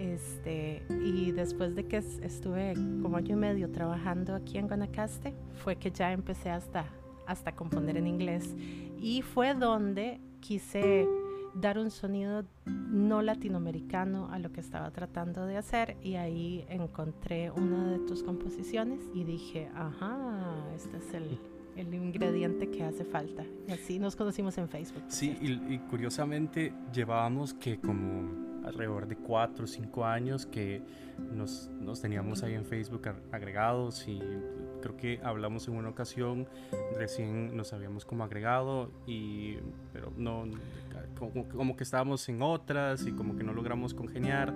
Este, 0.00 0.82
y 1.04 1.30
después 1.32 1.74
de 1.74 1.84
que 1.84 1.98
estuve 1.98 2.72
como 3.02 3.18
año 3.18 3.34
y 3.34 3.38
medio 3.38 3.70
trabajando 3.70 4.34
aquí 4.34 4.56
en 4.56 4.66
Guanacaste, 4.66 5.34
fue 5.62 5.76
que 5.76 5.90
ya 5.90 6.12
empecé 6.12 6.48
hasta, 6.48 6.86
hasta 7.26 7.54
componer 7.54 7.98
en 7.98 8.06
inglés. 8.06 8.56
Y 8.98 9.20
fue 9.20 9.52
donde 9.54 10.18
quise 10.40 11.06
dar 11.54 11.78
un 11.78 11.90
sonido 11.90 12.46
no 12.64 13.20
latinoamericano 13.20 14.30
a 14.32 14.38
lo 14.38 14.50
que 14.52 14.60
estaba 14.60 14.90
tratando 14.90 15.44
de 15.44 15.58
hacer 15.58 15.98
y 16.02 16.14
ahí 16.14 16.64
encontré 16.70 17.50
una 17.50 17.90
de 17.90 17.98
tus 17.98 18.22
composiciones 18.22 19.00
y 19.12 19.24
dije, 19.24 19.68
ajá, 19.74 20.16
este 20.74 20.96
es 20.96 21.12
el, 21.12 21.38
el 21.76 21.92
ingrediente 21.92 22.70
que 22.70 22.84
hace 22.84 23.04
falta. 23.04 23.44
Y 23.68 23.72
así 23.72 23.98
nos 23.98 24.16
conocimos 24.16 24.56
en 24.56 24.66
Facebook. 24.68 25.02
Sí, 25.08 25.36
y, 25.42 25.74
y, 25.74 25.78
curiosamente 25.90 26.72
llevábamos 26.90 27.52
que 27.52 27.78
como 27.78 28.49
alrededor 28.64 29.06
de 29.06 29.16
4 29.16 29.64
o 29.64 29.66
5 29.66 30.04
años 30.04 30.46
que 30.46 30.82
nos, 31.34 31.68
nos, 31.80 32.00
teníamos 32.00 32.42
ahí 32.42 32.54
en 32.54 32.64
Facebook 32.64 33.02
agregados 33.30 34.06
y 34.08 34.20
creo 34.80 34.96
que 34.96 35.20
hablamos 35.22 35.68
en 35.68 35.74
una 35.74 35.90
ocasión, 35.90 36.48
recién 36.96 37.56
nos 37.56 37.72
habíamos 37.72 38.04
como 38.04 38.24
agregado 38.24 38.90
y 39.06 39.56
pero 39.92 40.12
no, 40.16 40.44
como, 41.18 41.48
como 41.48 41.76
que 41.76 41.84
estábamos 41.84 42.28
en 42.28 42.42
otras 42.42 43.06
y 43.06 43.12
como 43.12 43.36
que 43.36 43.44
no 43.44 43.52
logramos 43.52 43.94
congeniar 43.94 44.54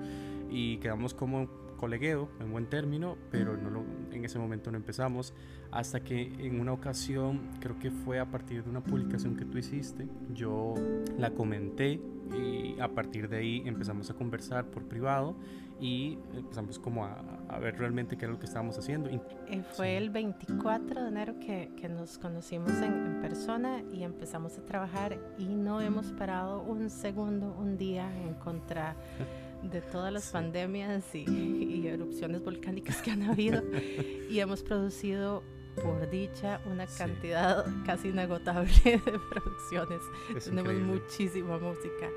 y 0.50 0.78
quedamos 0.78 1.14
como 1.14 1.63
colegueo 1.84 2.30
en 2.40 2.50
buen 2.50 2.64
término, 2.64 3.18
pero 3.30 3.58
no 3.58 3.68
lo, 3.68 3.84
en 4.10 4.24
ese 4.24 4.38
momento 4.38 4.70
no 4.70 4.78
empezamos. 4.78 5.34
Hasta 5.70 6.00
que 6.00 6.32
en 6.38 6.58
una 6.58 6.72
ocasión, 6.72 7.50
creo 7.60 7.78
que 7.78 7.90
fue 7.90 8.18
a 8.18 8.24
partir 8.24 8.64
de 8.64 8.70
una 8.70 8.82
publicación 8.82 9.36
que 9.36 9.44
tú 9.44 9.58
hiciste, 9.58 10.08
yo 10.32 10.72
la 11.18 11.32
comenté 11.32 12.00
y 12.32 12.80
a 12.80 12.88
partir 12.88 13.28
de 13.28 13.36
ahí 13.36 13.62
empezamos 13.66 14.08
a 14.08 14.14
conversar 14.14 14.70
por 14.70 14.84
privado 14.84 15.36
y 15.78 16.18
empezamos 16.34 16.78
como 16.78 17.04
a, 17.04 17.22
a 17.50 17.58
ver 17.58 17.76
realmente 17.76 18.16
qué 18.16 18.24
era 18.24 18.32
lo 18.32 18.38
que 18.38 18.46
estábamos 18.46 18.78
haciendo. 18.78 19.10
Eh, 19.10 19.62
fue 19.72 19.98
el 19.98 20.08
24 20.08 21.02
de 21.02 21.08
enero 21.08 21.38
que, 21.38 21.70
que 21.76 21.90
nos 21.90 22.16
conocimos 22.16 22.70
en, 22.80 22.94
en, 23.06 23.20
persona 23.20 23.82
y 23.92 24.04
empezamos 24.04 24.56
a 24.56 24.64
trabajar 24.64 25.18
y 25.36 25.54
no 25.54 25.82
hemos 25.82 26.12
parado 26.12 26.62
un 26.62 26.88
segundo, 26.88 27.54
un 27.58 27.76
día 27.76 28.10
en 28.22 28.32
contra 28.34 28.96
de 29.70 29.80
todas 29.80 30.12
las 30.12 30.30
pandemias 30.30 31.14
y, 31.14 31.24
y 31.28 31.86
erupciones 31.86 32.44
volcánicas 32.44 33.02
que 33.02 33.10
han 33.10 33.22
habido 33.22 33.62
y 34.30 34.38
hemos 34.38 34.62
producido 34.62 35.42
por 35.82 36.08
dicha, 36.08 36.60
una 36.66 36.86
cantidad 36.86 37.66
casi 37.84 38.08
inagotable 38.08 38.72
de 38.84 38.98
producciones. 39.30 40.00
Tenemos 40.44 40.74
muchísima 40.74 41.58
música. 41.58 42.08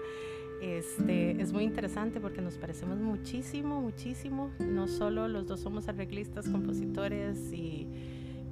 Este, 0.62 1.40
es 1.40 1.54
muy 1.54 1.64
interesante 1.64 2.20
porque 2.20 2.42
nos 2.42 2.56
parecemos 2.56 2.98
muchísimo, 3.00 3.82
muchísimo. 3.82 4.52
No 4.60 4.88
solo 4.88 5.28
los 5.28 5.48
dos 5.48 5.62
somos 5.62 5.88
arreglistas, 5.88 6.48
compositores 6.50 7.52
y, 7.54 7.88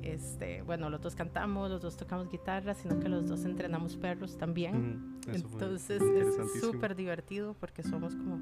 este, 0.04 0.62
bueno, 0.62 0.90
los 0.90 1.02
dos 1.02 1.16
cantamos, 1.16 1.70
los 1.70 1.82
dos 1.82 1.98
tocamos 1.98 2.30
guitarra, 2.30 2.76
sino 2.76 3.00
que 3.00 3.10
los 3.10 3.28
dos 3.28 3.44
entrenamos 3.46 3.96
perros 3.96 4.38
también. 4.38 5.20
Entonces 5.28 6.02
es 6.02 6.62
súper 6.62 6.96
divertido 6.96 7.56
porque 7.60 7.82
somos 7.82 8.16
como 8.16 8.40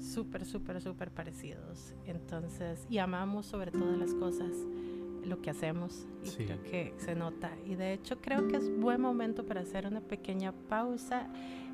súper, 0.00 0.44
súper, 0.44 0.80
súper 0.80 1.10
parecidos. 1.10 1.94
Entonces, 2.06 2.86
y 2.88 2.98
amamos 2.98 3.46
sobre 3.46 3.70
todas 3.70 3.98
las 3.98 4.14
cosas 4.14 4.50
lo 5.24 5.40
que 5.40 5.50
hacemos 5.50 6.06
y 6.22 6.44
creo 6.44 6.62
que 6.62 6.94
se 6.98 7.14
nota. 7.14 7.50
Y 7.64 7.74
de 7.74 7.92
hecho 7.92 8.20
creo 8.20 8.48
que 8.48 8.56
es 8.56 8.70
buen 8.78 9.00
momento 9.00 9.46
para 9.46 9.62
hacer 9.62 9.86
una 9.86 10.00
pequeña 10.00 10.52
pausa 10.52 11.28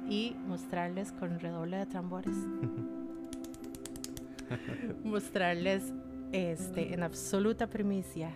y 0.09 0.37
mostrarles 0.47 1.13
con 1.13 1.41
redoble 1.41 1.79
de 1.79 1.87
tambores. 1.87 2.37
mostrarles 5.05 5.93
este, 6.33 6.95
en 6.95 7.03
absoluta 7.03 7.69
primicia 7.69 8.33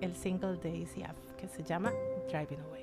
el 0.00 0.14
single 0.14 0.56
de 0.56 0.82
ACF 0.82 1.34
que 1.36 1.48
se 1.48 1.62
llama 1.62 1.92
Driving 2.30 2.60
Away. 2.60 2.80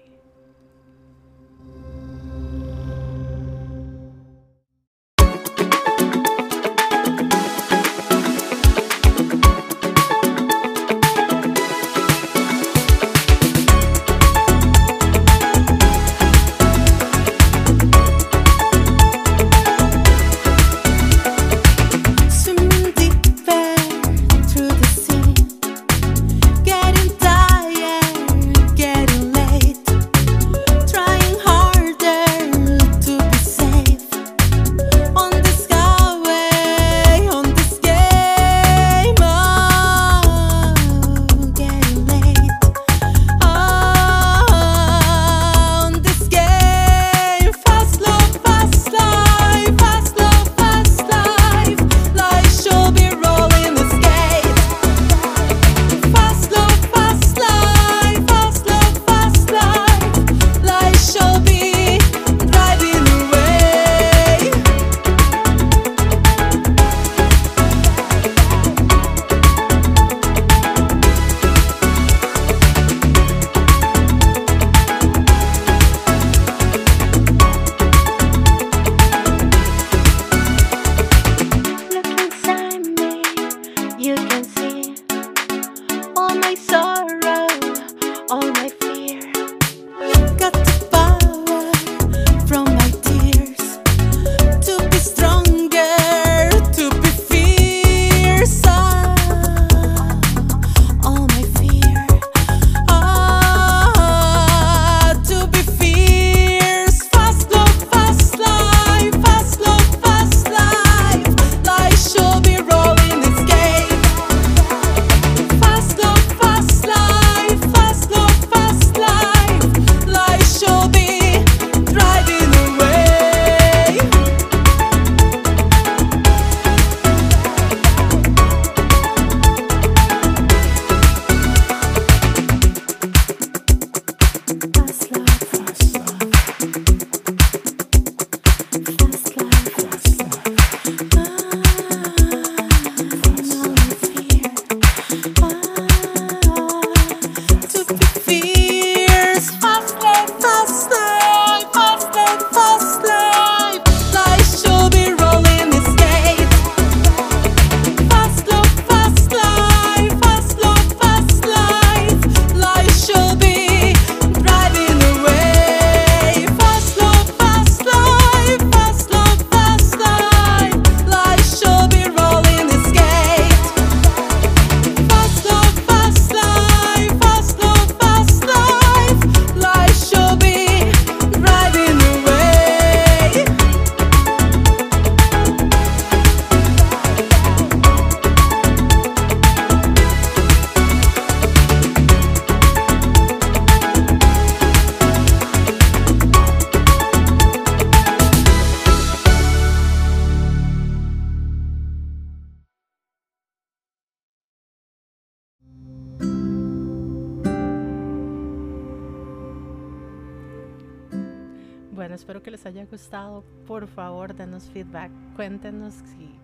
Por 213.68 213.88
favor, 213.88 214.34
denos 214.34 214.70
feedback. 214.70 215.12
Cuéntenos 215.36 215.94
si, 215.94 216.40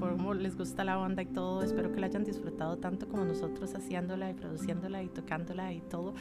cómo 0.00 0.34
les 0.34 0.56
gusta 0.56 0.82
la 0.82 0.98
onda 0.98 1.22
y 1.22 1.26
todo. 1.26 1.62
Espero 1.62 1.92
que 1.92 2.00
la 2.00 2.06
hayan 2.06 2.24
disfrutado 2.24 2.78
tanto 2.78 3.08
como 3.08 3.24
nosotros 3.24 3.74
haciéndola 3.74 4.30
y 4.30 4.34
produciéndola 4.34 5.02
y 5.04 5.08
tocándola 5.08 5.72
y 5.72 5.80
todo. 5.80 6.14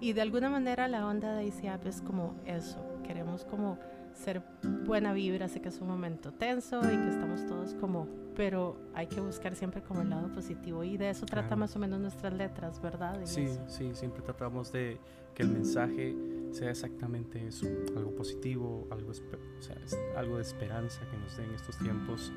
Y 0.00 0.12
de 0.12 0.20
alguna 0.20 0.50
manera 0.50 0.88
la 0.88 1.06
onda 1.06 1.34
de 1.34 1.46
ICIAP 1.46 1.86
es 1.86 2.02
como 2.02 2.34
eso. 2.44 2.84
Queremos 3.02 3.46
como 3.46 3.78
ser 4.12 4.42
buena 4.84 5.14
vibra. 5.14 5.48
Sé 5.48 5.62
que 5.62 5.70
es 5.70 5.80
un 5.80 5.88
momento 5.88 6.32
tenso 6.32 6.80
y 6.80 6.96
que 6.96 7.08
estamos 7.08 7.46
todos 7.46 7.72
como, 7.74 8.06
pero 8.36 8.76
hay 8.92 9.06
que 9.06 9.20
buscar 9.20 9.54
siempre 9.54 9.82
como 9.82 10.02
el 10.02 10.10
lado 10.10 10.28
positivo. 10.28 10.84
Y 10.84 10.98
de 10.98 11.08
eso 11.08 11.24
trata 11.24 11.56
más 11.56 11.74
o 11.76 11.78
menos 11.78 11.98
nuestras 11.98 12.34
letras, 12.34 12.80
¿verdad? 12.82 13.18
sí, 13.24 13.48
sí, 13.68 13.94
siempre 13.94 14.22
tratamos 14.22 14.70
de 14.70 14.98
que 15.34 15.42
el 15.42 15.48
mensaje 15.48 16.14
sea 16.54 16.70
exactamente 16.70 17.46
eso, 17.46 17.66
algo 17.96 18.14
positivo, 18.14 18.86
algo, 18.90 19.10
o 19.10 19.62
sea, 19.62 19.76
algo 20.16 20.36
de 20.36 20.42
esperanza 20.42 21.00
que 21.10 21.16
nos 21.16 21.36
den 21.36 21.52
estos 21.52 21.76
tiempos 21.78 22.32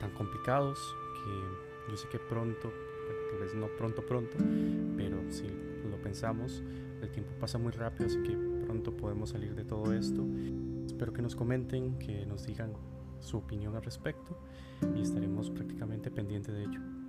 tan 0.00 0.10
complicados 0.12 0.78
que 1.24 1.90
yo 1.90 1.96
sé 1.96 2.08
que 2.08 2.18
pronto, 2.18 2.72
tal 3.30 3.40
vez 3.40 3.54
no 3.54 3.68
pronto 3.78 4.04
pronto, 4.04 4.36
pero 4.96 5.18
si 5.30 5.46
lo 5.88 5.96
pensamos, 6.02 6.62
el 7.00 7.10
tiempo 7.10 7.32
pasa 7.40 7.58
muy 7.58 7.72
rápido, 7.72 8.06
así 8.06 8.20
que 8.22 8.36
pronto 8.64 8.96
podemos 8.96 9.30
salir 9.30 9.54
de 9.54 9.64
todo 9.64 9.92
esto. 9.92 10.24
Espero 10.86 11.12
que 11.12 11.22
nos 11.22 11.36
comenten, 11.36 11.98
que 11.98 12.26
nos 12.26 12.46
digan 12.46 12.72
su 13.20 13.38
opinión 13.38 13.76
al 13.76 13.82
respecto 13.82 14.36
y 14.96 15.02
estaremos 15.02 15.50
prácticamente 15.50 16.10
pendientes 16.10 16.52
de 16.54 16.62
ello. 16.64 17.01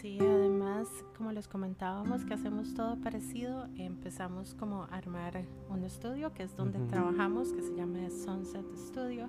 Sí, 0.00 0.16
además, 0.18 0.88
como 1.14 1.30
les 1.30 1.46
comentábamos, 1.46 2.24
que 2.24 2.32
hacemos 2.32 2.72
todo 2.72 2.96
parecido, 2.96 3.68
empezamos 3.76 4.54
como 4.54 4.84
a 4.84 4.96
armar 4.96 5.44
un 5.68 5.84
estudio, 5.84 6.32
que 6.32 6.42
es 6.42 6.56
donde 6.56 6.78
trabajamos, 6.88 7.52
que 7.52 7.60
se 7.60 7.74
llama 7.74 8.08
Sunset 8.08 8.64
Studio. 8.76 9.28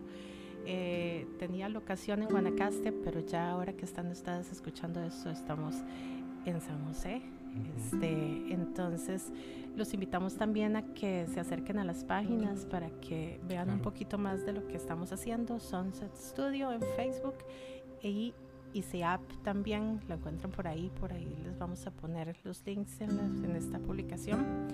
Eh, 0.66 1.28
tenía 1.40 1.68
locación 1.68 2.22
en 2.22 2.30
Guanacaste, 2.30 2.94
pero 2.94 3.20
ya 3.20 3.52
ahora 3.52 3.74
que 3.74 3.84
están 3.84 4.10
ustedes 4.12 4.50
escuchando 4.50 5.04
esto, 5.04 5.30
estamos 5.30 5.76
en 6.46 6.62
San 6.62 6.86
José. 6.86 7.22
Este, 7.76 8.54
entonces, 8.54 9.34
los 9.76 9.94
invitamos 9.94 10.36
también 10.36 10.78
a 10.78 10.94
que 10.94 11.28
se 11.28 11.42
acerquen 11.42 11.80
a 11.80 11.84
las 11.84 12.06
páginas 12.06 12.66
para 12.66 12.90
que 13.02 13.42
vean 13.46 13.70
un 13.72 13.82
poquito 13.82 14.18
más 14.18 14.46
de 14.46 14.54
lo 14.54 14.66
que 14.68 14.78
estamos 14.78 15.12
haciendo. 15.12 15.60
Sunset 15.60 16.16
Studio 16.16 16.72
en 16.72 16.80
Facebook 16.96 17.36
y 18.02 18.34
app 19.04 19.22
también 19.44 20.00
lo 20.08 20.16
encuentran 20.16 20.52
por 20.52 20.68
ahí, 20.68 20.92
por 21.00 21.12
ahí 21.14 21.38
les 21.44 21.58
vamos 21.58 21.86
a 21.88 21.92
poner 21.92 22.36
los 22.44 22.66
links 22.66 23.02
en, 23.02 23.20
en 23.44 23.56
esta 23.56 23.80
publicación. 23.80 24.68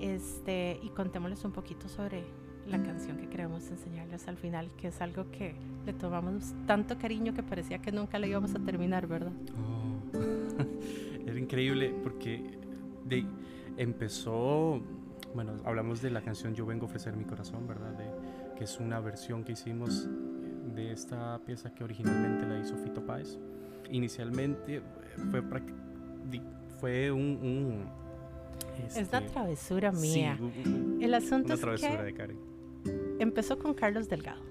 Este, 0.00 0.78
y 0.82 0.88
contémosles 0.90 1.44
un 1.44 1.52
poquito 1.52 1.88
sobre 1.88 2.24
la 2.68 2.82
canción 2.82 3.18
que 3.18 3.28
queremos 3.28 3.70
enseñarles 3.70 4.26
al 4.28 4.36
final, 4.36 4.70
que 4.76 4.88
es 4.88 5.00
algo 5.00 5.30
que 5.30 5.54
le 5.84 5.92
tomamos 5.92 6.54
tanto 6.66 6.98
cariño 6.98 7.34
que 7.34 7.42
parecía 7.42 7.78
que 7.78 7.92
nunca 7.92 8.18
le 8.18 8.28
íbamos 8.28 8.54
a 8.54 8.58
terminar, 8.58 9.06
¿verdad? 9.06 9.32
Oh. 9.56 9.94
Era 11.26 11.38
increíble 11.38 11.94
porque 12.02 12.58
de, 13.04 13.26
empezó, 13.76 14.80
bueno, 15.34 15.54
hablamos 15.64 16.00
de 16.00 16.10
la 16.10 16.22
canción 16.22 16.54
Yo 16.54 16.66
vengo 16.66 16.86
a 16.86 16.88
ofrecer 16.88 17.16
mi 17.16 17.24
corazón, 17.24 17.66
¿verdad? 17.66 17.92
De, 17.92 18.04
que 18.56 18.64
es 18.64 18.78
una 18.78 19.00
versión 19.00 19.44
que 19.44 19.52
hicimos 19.52 20.08
de 20.74 20.92
esta 20.92 21.38
pieza 21.46 21.72
que 21.72 21.84
originalmente 21.84 22.46
la 22.46 22.58
hizo 22.58 22.76
Fito 22.76 23.04
Páez. 23.04 23.38
Inicialmente 23.90 24.82
fue, 25.30 25.42
fue 26.80 27.12
un... 27.12 27.86
es 28.86 28.96
la 28.96 29.18
este, 29.18 29.30
travesura 29.30 29.92
mía. 29.92 30.38
El 31.00 31.14
asunto 31.14 31.54
es 31.54 31.80
que 31.80 32.36
empezó 33.18 33.58
con 33.58 33.74
Carlos 33.74 34.08
Delgado. 34.08 34.42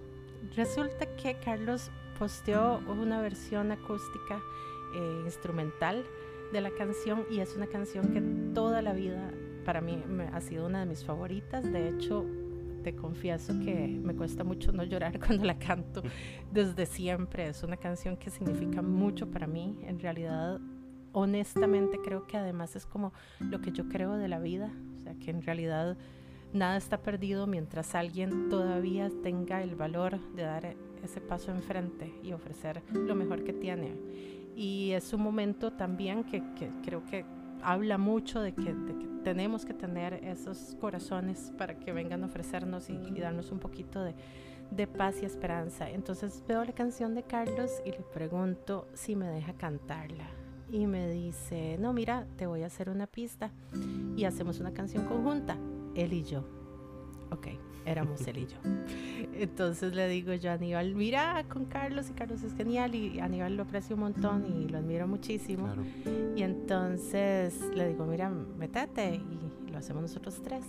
Resulta 0.55 1.05
que 1.15 1.36
Carlos 1.43 1.89
posteó 2.19 2.79
una 2.88 3.21
versión 3.21 3.71
acústica 3.71 4.41
eh, 4.95 5.21
instrumental 5.25 6.05
de 6.51 6.62
la 6.62 6.69
canción 6.71 7.25
y 7.31 7.39
es 7.39 7.55
una 7.55 7.67
canción 7.67 8.13
que 8.13 8.21
toda 8.53 8.81
la 8.81 8.93
vida 8.93 9.31
para 9.65 9.81
mí 9.81 10.03
ha 10.31 10.41
sido 10.41 10.67
una 10.67 10.81
de 10.81 10.86
mis 10.86 11.03
favoritas. 11.03 11.63
De 11.63 11.89
hecho, 11.89 12.25
te 12.83 12.95
confieso 12.95 13.53
que 13.63 13.87
me 13.87 14.15
cuesta 14.15 14.43
mucho 14.43 14.71
no 14.71 14.83
llorar 14.83 15.19
cuando 15.25 15.45
la 15.45 15.57
canto 15.57 16.03
desde 16.51 16.85
siempre. 16.85 17.47
Es 17.47 17.63
una 17.63 17.77
canción 17.77 18.17
que 18.17 18.29
significa 18.29 18.81
mucho 18.81 19.31
para 19.31 19.47
mí. 19.47 19.79
En 19.83 19.99
realidad, 19.99 20.59
honestamente 21.13 21.97
creo 22.03 22.27
que 22.27 22.37
además 22.37 22.75
es 22.75 22.85
como 22.85 23.13
lo 23.39 23.61
que 23.61 23.71
yo 23.71 23.87
creo 23.87 24.17
de 24.17 24.27
la 24.27 24.39
vida. 24.39 24.71
O 24.99 25.03
sea, 25.03 25.15
que 25.15 25.31
en 25.31 25.41
realidad 25.41 25.97
nada 26.51 26.77
está 26.77 27.01
perdido 27.01 27.47
mientras 27.47 27.95
alguien 27.95 28.49
todavía 28.49 29.09
tenga 29.23 29.63
el 29.63 29.75
valor 29.75 30.19
de 30.35 30.43
dar 30.43 30.75
ese 31.03 31.19
paso 31.21 31.51
enfrente 31.51 32.13
y 32.23 32.33
ofrecer 32.33 32.83
lo 32.93 33.15
mejor 33.15 33.43
que 33.43 33.53
tiene. 33.53 33.95
Y 34.55 34.91
es 34.91 35.13
un 35.13 35.21
momento 35.21 35.73
también 35.73 36.23
que, 36.23 36.43
que 36.55 36.69
creo 36.83 37.03
que 37.05 37.25
habla 37.63 37.97
mucho 37.97 38.41
de 38.41 38.54
que, 38.54 38.73
tenemos 39.23 39.65
que 39.65 39.73
tener 39.73 40.15
esos 40.15 40.76
corazones 40.82 41.54
para 41.58 41.80
que 41.80 41.93
vengan 41.93 42.23
a 42.23 42.26
ofrecernos 42.26 42.89
y, 42.89 42.97
darnos 43.19 43.52
un 43.52 43.60
poquito 43.60 44.04
de, 44.04 44.88
paz 44.88 45.21
y 45.21 45.26
esperanza. 45.26 45.89
Entonces 45.89 46.43
veo 46.47 46.63
la 46.65 46.73
canción 46.73 47.15
de 47.15 47.23
Carlos 47.23 47.71
y 47.86 47.91
le 47.91 48.02
pregunto 48.13 48.88
si 48.93 49.15
me 49.15 49.28
deja 49.28 49.54
cantarla. 49.54 50.28
Y 50.71 50.88
me 50.88 51.10
dice, 51.10 51.78
no, 51.80 51.93
mira, 51.93 52.26
te 52.36 52.47
voy 52.47 52.63
a 52.63 52.65
hacer 52.65 52.89
una 52.89 53.08
pista 53.08 53.52
y 54.17 54.26
hacemos 54.26 54.60
una 54.60 54.73
canción 54.73 55.06
conjunta, 55.06 55.58
él 55.95 56.13
y 56.13 56.23
yo. 56.23 56.62
Ok, 57.33 57.47
éramos 57.87 58.21
él 58.27 58.37
y 58.37 58.45
yo. 58.45 58.57
Entonces 59.33 59.95
le 59.95 60.07
digo 60.07 60.33
yo 60.35 60.51
a 60.51 60.53
Aníbal, 60.53 60.93
mira 60.93 61.43
con 61.49 61.65
Carlos 61.65 62.11
y 62.11 62.13
Carlos 62.13 62.43
es 62.43 62.53
genial 62.53 62.93
y 62.93 63.19
Aníbal 63.19 63.57
lo 63.57 63.63
aprecio 63.63 63.95
un 63.95 64.01
montón 64.01 64.45
y 64.45 64.69
lo 64.69 64.77
admiro 64.77 65.07
muchísimo. 65.07 65.73
Y 66.35 66.43
entonces 66.43 67.59
le 67.73 67.89
digo, 67.89 68.05
mira, 68.05 68.29
métete 68.29 69.15
y 69.15 69.71
lo 69.71 69.79
hacemos 69.79 70.03
nosotros 70.03 70.41
tres. 70.43 70.63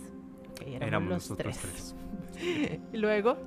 Okay, 0.51 0.75
éramos, 0.75 1.09
los 1.09 1.29
nosotros 1.29 1.55
tres. 1.59 1.95
Luego 2.93 3.37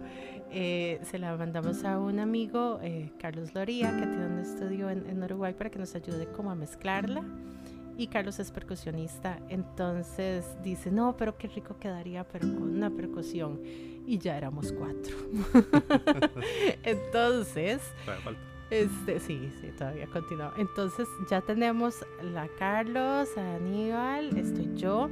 eh, 0.52 1.00
se 1.02 1.18
la 1.18 1.36
mandamos 1.36 1.84
a 1.84 1.98
un 1.98 2.20
amigo, 2.20 2.78
eh, 2.82 3.10
Carlos 3.18 3.52
Loría, 3.52 3.90
que 3.96 4.06
tiene 4.06 4.26
un 4.26 4.38
estudio 4.38 4.90
en, 4.90 5.08
en 5.08 5.20
Uruguay 5.24 5.54
para 5.54 5.70
que 5.70 5.80
nos 5.80 5.96
ayude 5.96 6.28
como 6.28 6.52
a 6.52 6.54
mezclarla 6.54 7.24
y 7.98 8.06
Carlos 8.06 8.38
es 8.38 8.52
percusionista, 8.52 9.40
entonces 9.48 10.46
dice, 10.62 10.92
no, 10.92 11.16
pero 11.16 11.36
qué 11.36 11.48
rico 11.48 11.76
quedaría, 11.80 12.22
pero 12.22 12.46
con 12.54 12.76
una 12.76 12.90
percusión. 12.90 13.60
Y 14.06 14.18
ya 14.18 14.38
éramos 14.38 14.72
cuatro. 14.72 15.16
entonces, 16.84 17.82
este, 18.70 19.18
sí, 19.18 19.52
sí, 19.60 19.72
todavía 19.76 20.06
continúa. 20.06 20.54
Entonces 20.56 21.08
ya 21.28 21.40
tenemos 21.40 22.06
la 22.22 22.48
Carlos, 22.56 23.36
Aníbal, 23.36 24.38
estoy 24.38 24.76
yo, 24.76 25.10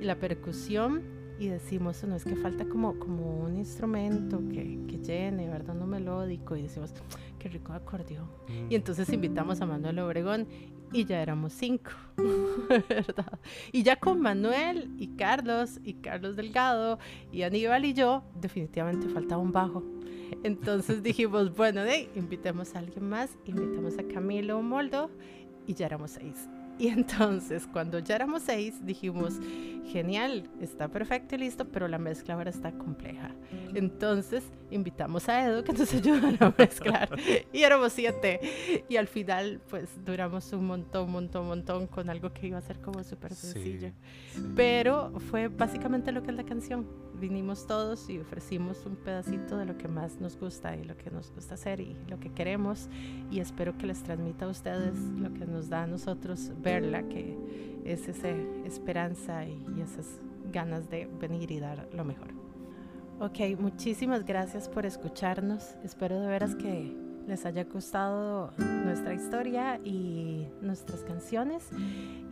la 0.00 0.16
percusión 0.16 1.02
y 1.38 1.48
decimos, 1.48 2.02
no 2.04 2.16
es 2.16 2.24
que 2.24 2.34
falta 2.36 2.64
como, 2.64 2.98
como 2.98 3.40
un 3.40 3.56
instrumento 3.56 4.40
que, 4.48 4.78
que 4.88 4.98
llene, 4.98 5.50
¿verdad? 5.50 5.74
No 5.74 5.86
melódico 5.86 6.56
y 6.56 6.62
decimos, 6.62 6.94
qué 7.42 7.48
rico 7.48 7.72
acordeón. 7.72 8.28
Y 8.48 8.52
mm. 8.52 8.66
entonces 8.70 9.12
invitamos 9.12 9.60
a 9.60 9.66
Manuel 9.66 9.98
Obregón 9.98 10.46
y 10.92 11.04
ya 11.04 11.22
éramos 11.22 11.52
cinco, 11.52 11.92
¿verdad? 12.88 13.38
Y 13.72 13.82
ya 13.82 13.96
con 13.96 14.20
Manuel 14.20 14.90
y 14.98 15.08
Carlos 15.08 15.80
y 15.84 15.94
Carlos 15.94 16.36
Delgado 16.36 16.98
y 17.32 17.42
Aníbal 17.42 17.84
y 17.84 17.94
yo, 17.94 18.22
definitivamente 18.40 19.08
faltaba 19.08 19.40
un 19.40 19.52
bajo. 19.52 19.82
Entonces 20.42 21.02
dijimos, 21.02 21.54
bueno, 21.54 21.82
de, 21.82 22.10
invitemos 22.14 22.74
a 22.74 22.80
alguien 22.80 23.08
más, 23.08 23.30
invitamos 23.44 23.98
a 23.98 24.02
Camilo 24.04 24.60
Moldo 24.62 25.10
y 25.66 25.74
ya 25.74 25.86
éramos 25.86 26.12
seis. 26.12 26.48
Y 26.82 26.88
entonces, 26.88 27.68
cuando 27.72 28.00
ya 28.00 28.16
éramos 28.16 28.42
seis, 28.42 28.84
dijimos, 28.84 29.34
genial, 29.86 30.50
está 30.60 30.88
perfecto 30.88 31.36
y 31.36 31.38
listo, 31.38 31.64
pero 31.64 31.86
la 31.86 31.96
mezcla 31.96 32.34
ahora 32.34 32.50
está 32.50 32.72
compleja. 32.72 33.30
Entonces, 33.72 34.42
invitamos 34.68 35.28
a 35.28 35.46
Edu 35.46 35.62
que 35.62 35.72
nos 35.74 35.94
ayudara 35.94 36.44
a 36.44 36.52
mezclar. 36.58 37.08
y 37.52 37.62
éramos 37.62 37.92
siete. 37.92 38.84
Y 38.88 38.96
al 38.96 39.06
final, 39.06 39.60
pues, 39.70 39.90
duramos 40.04 40.52
un 40.52 40.66
montón, 40.66 41.08
montón, 41.12 41.46
montón 41.46 41.86
con 41.86 42.10
algo 42.10 42.32
que 42.32 42.48
iba 42.48 42.58
a 42.58 42.62
ser 42.62 42.80
como 42.80 43.04
súper 43.04 43.32
sencillo. 43.32 43.92
Pero 44.56 45.12
fue 45.30 45.46
básicamente 45.46 46.10
lo 46.10 46.24
que 46.24 46.32
es 46.32 46.36
la 46.36 46.44
canción. 46.44 46.84
Vinimos 47.22 47.68
todos 47.68 48.10
y 48.10 48.18
ofrecimos 48.18 48.84
un 48.84 48.96
pedacito 48.96 49.56
de 49.56 49.64
lo 49.64 49.78
que 49.78 49.86
más 49.86 50.20
nos 50.20 50.36
gusta 50.36 50.74
y 50.76 50.82
lo 50.82 50.96
que 50.96 51.08
nos 51.12 51.30
gusta 51.32 51.54
hacer 51.54 51.78
y 51.78 51.96
lo 52.08 52.18
que 52.18 52.32
queremos. 52.32 52.88
Y 53.30 53.38
espero 53.38 53.78
que 53.78 53.86
les 53.86 54.02
transmita 54.02 54.46
a 54.46 54.48
ustedes 54.48 54.98
lo 54.98 55.32
que 55.32 55.46
nos 55.46 55.68
da 55.68 55.84
a 55.84 55.86
nosotros 55.86 56.50
verla, 56.58 57.04
que 57.04 57.38
es 57.84 58.08
esa 58.08 58.28
esperanza 58.66 59.46
y, 59.46 59.56
esas 59.80 60.18
ganas 60.52 60.90
de 60.90 61.06
venir 61.20 61.52
y 61.52 61.60
dar 61.60 61.88
lo 61.92 62.04
mejor. 62.04 62.30
Ok, 63.20 63.56
muchísimas 63.56 64.24
gracias 64.24 64.68
por 64.68 64.84
escucharnos. 64.84 65.76
Espero 65.84 66.18
de 66.18 66.26
veras 66.26 66.56
que 66.56 66.92
les 67.28 67.46
haya 67.46 67.62
gustado 67.62 68.52
nuestra 68.58 69.14
historia 69.14 69.78
y 69.84 70.48
nuestras 70.60 71.04
canciones. 71.04 71.68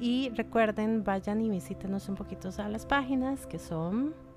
Y 0.01 0.31
recuerden, 0.31 1.05
vayan 1.05 1.41
y 1.43 1.49
visítenos 1.49 2.09
un 2.09 2.17
poquito 2.17 2.49
a 2.59 2.69
las 2.69 2.87
páginas 2.87 3.47
que 3.47 3.61
son 3.61 4.30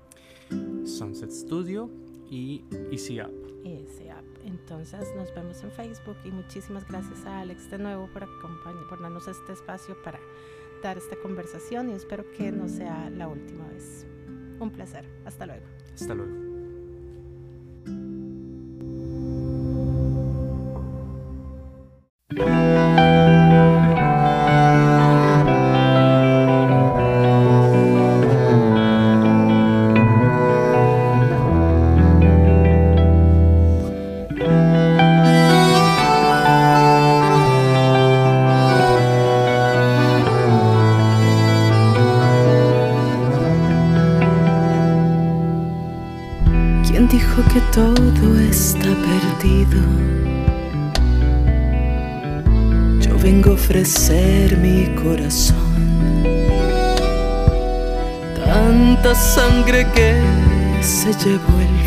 Sunset 0.84 1.30
Studio 1.30 1.90
y 2.30 2.62
Easy 2.90 3.20
Up. 3.20 3.32
Easy 3.64 4.08
Up. 4.10 4.24
Entonces 4.44 5.14
nos 5.16 5.34
vemos 5.34 5.62
en 5.62 5.70
Facebook 5.72 6.16
y 6.24 6.30
muchísimas 6.30 6.86
gracias 6.86 7.24
a 7.24 7.40
Alex 7.40 7.70
de 7.70 7.78
nuevo 7.78 8.08
por, 8.12 8.26
por 8.88 9.00
darnos 9.00 9.26
este 9.28 9.52
espacio 9.52 9.96
para 10.02 10.20
dar 10.82 10.98
esta 10.98 11.16
conversación 11.16 11.90
y 11.90 11.94
espero 11.94 12.24
que 12.36 12.52
no 12.52 12.68
sea 12.68 13.10
la 13.10 13.28
última 13.28 13.66
vez. 13.68 14.06
Un 14.60 14.70
placer. 14.70 15.04
Hasta 15.24 15.46
luego. 15.46 15.66
Hasta 15.94 16.14
luego. 16.14 16.54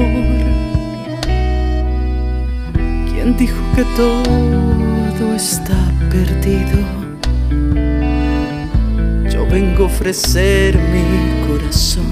amor. 0.00 0.42
¿Quién 3.10 3.36
dijo 3.36 3.60
que 3.74 3.84
todo 3.96 5.34
está 5.34 5.76
perdido? 6.10 6.78
Yo 9.30 9.46
vengo 9.46 9.84
a 9.84 9.86
ofrecer 9.86 10.78
mi 10.78 11.46
corazón 11.46 12.11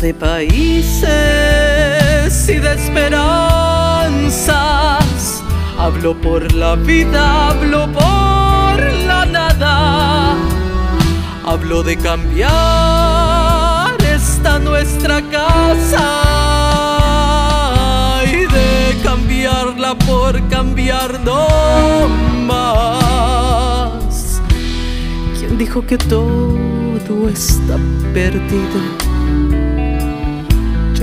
De 0.00 0.14
países 0.14 1.08
y 2.48 2.54
de 2.54 2.74
esperanzas 2.74 3.48
Hablo 5.76 6.20
por 6.20 6.52
la 6.54 6.74
vida, 6.76 7.48
hablo 7.48 7.90
por 7.92 8.80
la 9.06 9.24
nada. 9.26 10.36
Hablo 11.46 11.82
de 11.82 11.96
cambiar 11.96 12.50
esta 14.02 14.58
nuestra 14.58 15.22
casa 15.30 16.04
y 18.24 18.46
de 18.46 19.00
cambiarla 19.02 19.96
por 19.98 20.46
cambiar 20.48 21.20
no 21.20 22.08
más. 22.46 24.42
¿Quién 25.38 25.58
dijo 25.58 25.86
que 25.86 25.96
todo 25.96 27.28
está 27.28 27.76
perdido? 28.12 29.08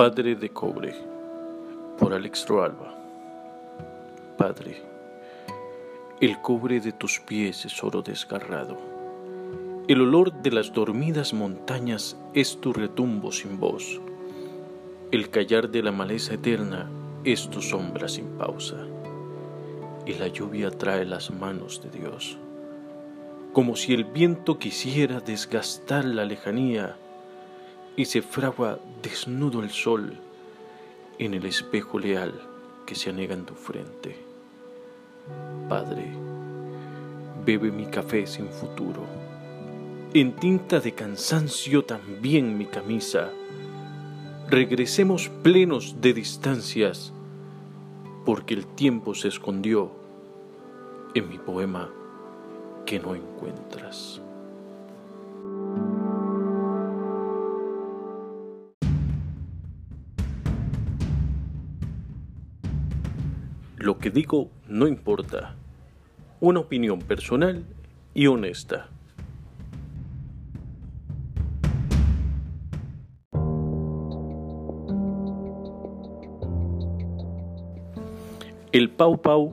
Padre 0.00 0.34
de 0.34 0.48
Cobre, 0.48 0.94
por 1.98 2.14
Alex 2.14 2.48
Roalba. 2.48 2.94
Padre, 4.38 4.82
el 6.22 6.40
cobre 6.40 6.80
de 6.80 6.92
tus 6.92 7.20
pies 7.20 7.66
es 7.66 7.84
oro 7.84 8.00
desgarrado. 8.00 8.78
El 9.88 10.00
olor 10.00 10.32
de 10.40 10.52
las 10.52 10.72
dormidas 10.72 11.34
montañas 11.34 12.16
es 12.32 12.58
tu 12.62 12.72
retumbo 12.72 13.30
sin 13.30 13.60
voz. 13.60 14.00
El 15.10 15.28
callar 15.28 15.68
de 15.68 15.82
la 15.82 15.92
maleza 15.92 16.32
eterna 16.32 16.88
es 17.24 17.50
tu 17.50 17.60
sombra 17.60 18.08
sin 18.08 18.38
pausa, 18.38 18.78
y 20.06 20.14
la 20.14 20.28
lluvia 20.28 20.70
trae 20.70 21.04
las 21.04 21.30
manos 21.30 21.82
de 21.82 21.90
Dios, 21.90 22.38
como 23.52 23.76
si 23.76 23.92
el 23.92 24.04
viento 24.04 24.58
quisiera 24.58 25.20
desgastar 25.20 26.06
la 26.06 26.24
lejanía, 26.24 26.96
y 27.96 28.06
se 28.06 28.22
fragua 28.22 28.78
desnudo 29.02 29.62
el 29.62 29.70
sol 29.70 30.18
en 31.18 31.34
el 31.34 31.44
espejo 31.44 31.98
leal 31.98 32.32
que 32.86 32.94
se 32.94 33.10
anega 33.10 33.34
en 33.34 33.44
tu 33.44 33.54
frente. 33.54 34.16
Padre, 35.68 36.06
bebe 37.44 37.70
mi 37.70 37.86
café 37.86 38.26
sin 38.26 38.48
futuro, 38.48 39.04
en 40.12 40.34
tinta 40.34 40.80
de 40.80 40.92
cansancio 40.92 41.84
también 41.84 42.58
mi 42.58 42.66
camisa, 42.66 43.30
regresemos 44.48 45.28
plenos 45.28 46.00
de 46.00 46.12
distancias, 46.12 47.12
porque 48.26 48.54
el 48.54 48.66
tiempo 48.66 49.14
se 49.14 49.28
escondió 49.28 49.92
en 51.14 51.28
mi 51.28 51.38
poema 51.38 51.90
que 52.86 52.98
no 52.98 53.14
encuentras. 53.14 54.09
Lo 63.80 63.96
que 63.96 64.10
digo 64.10 64.50
no 64.68 64.86
importa. 64.86 65.54
Una 66.38 66.60
opinión 66.60 66.98
personal 66.98 67.64
y 68.12 68.26
honesta. 68.26 68.90
El 78.70 78.90
Pau 78.90 79.22
Pau 79.22 79.50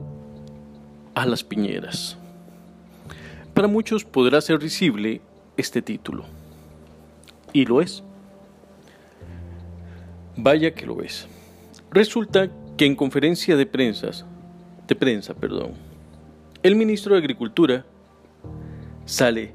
a 1.14 1.24
las 1.24 1.42
piñeras. 1.42 2.18
Para 3.54 3.66
muchos 3.66 4.04
podrá 4.04 4.42
ser 4.42 4.60
risible 4.60 5.22
este 5.56 5.80
título. 5.80 6.26
Y 7.54 7.64
lo 7.64 7.80
es. 7.80 8.04
Vaya 10.36 10.74
que 10.74 10.84
lo 10.84 11.00
es. 11.00 11.26
Resulta 11.90 12.50
que 12.78 12.86
en 12.86 12.94
conferencia 12.94 13.56
de 13.56 13.66
prensa, 13.66 14.24
de 14.86 14.94
prensa, 14.94 15.34
perdón, 15.34 15.72
el 16.62 16.76
ministro 16.76 17.12
de 17.12 17.18
Agricultura 17.18 17.84
sale 19.04 19.52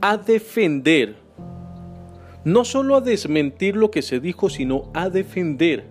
a 0.00 0.16
defender, 0.16 1.14
no 2.42 2.64
solo 2.64 2.96
a 2.96 3.00
desmentir 3.02 3.76
lo 3.76 3.90
que 3.90 4.00
se 4.00 4.18
dijo, 4.18 4.48
sino 4.48 4.90
a 4.94 5.10
defender 5.10 5.84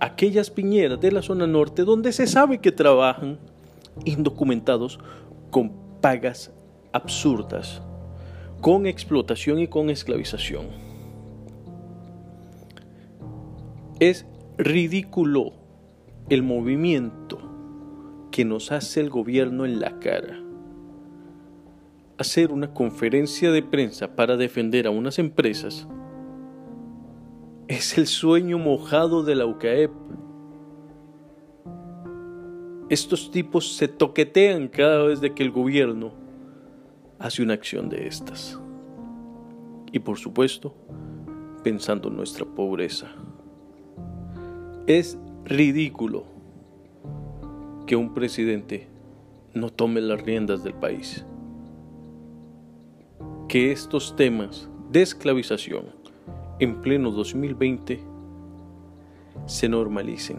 aquellas 0.00 0.48
piñeras 0.48 0.98
de 1.02 1.12
la 1.12 1.20
zona 1.20 1.46
norte 1.46 1.82
donde 1.82 2.12
se 2.12 2.26
sabe 2.26 2.60
que 2.60 2.72
trabajan 2.72 3.38
indocumentados 4.06 4.98
con 5.50 5.70
pagas 6.00 6.50
absurdas, 6.92 7.82
con 8.62 8.86
explotación 8.86 9.58
y 9.58 9.68
con 9.68 9.90
esclavización. 9.90 10.68
Es 13.98 14.24
ridículo 14.56 15.59
el 16.30 16.44
movimiento 16.44 17.38
que 18.30 18.44
nos 18.44 18.70
hace 18.70 19.00
el 19.00 19.10
gobierno 19.10 19.64
en 19.64 19.80
la 19.80 19.98
cara. 19.98 20.40
Hacer 22.18 22.52
una 22.52 22.72
conferencia 22.72 23.50
de 23.50 23.62
prensa 23.62 24.14
para 24.14 24.36
defender 24.36 24.86
a 24.86 24.90
unas 24.90 25.18
empresas 25.18 25.88
es 27.66 27.98
el 27.98 28.06
sueño 28.06 28.58
mojado 28.58 29.24
de 29.24 29.34
la 29.34 29.46
UCAEP. 29.46 29.90
Estos 32.88 33.32
tipos 33.32 33.76
se 33.76 33.88
toquetean 33.88 34.68
cada 34.68 35.04
vez 35.04 35.20
que 35.34 35.42
el 35.42 35.50
gobierno 35.50 36.12
hace 37.18 37.42
una 37.42 37.54
acción 37.54 37.88
de 37.88 38.06
estas. 38.06 38.58
Y 39.90 39.98
por 39.98 40.18
supuesto, 40.18 40.74
pensando 41.64 42.08
en 42.08 42.16
nuestra 42.16 42.44
pobreza. 42.44 43.08
Es 44.86 45.18
ridículo 45.50 46.26
que 47.84 47.96
un 47.96 48.14
presidente 48.14 48.86
no 49.52 49.68
tome 49.68 50.00
las 50.00 50.22
riendas 50.22 50.62
del 50.62 50.74
país. 50.74 51.26
Que 53.48 53.72
estos 53.72 54.14
temas 54.14 54.70
de 54.92 55.02
esclavización 55.02 55.86
en 56.60 56.80
pleno 56.80 57.10
2020 57.10 58.00
se 59.46 59.68
normalicen. 59.68 60.38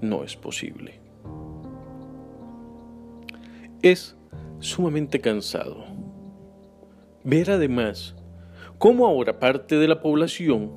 No 0.00 0.24
es 0.24 0.34
posible. 0.34 0.98
Es 3.82 4.16
sumamente 4.60 5.20
cansado 5.20 5.84
ver 7.22 7.50
además 7.50 8.16
cómo 8.78 9.06
ahora 9.06 9.38
parte 9.38 9.76
de 9.76 9.88
la 9.88 10.00
población, 10.00 10.70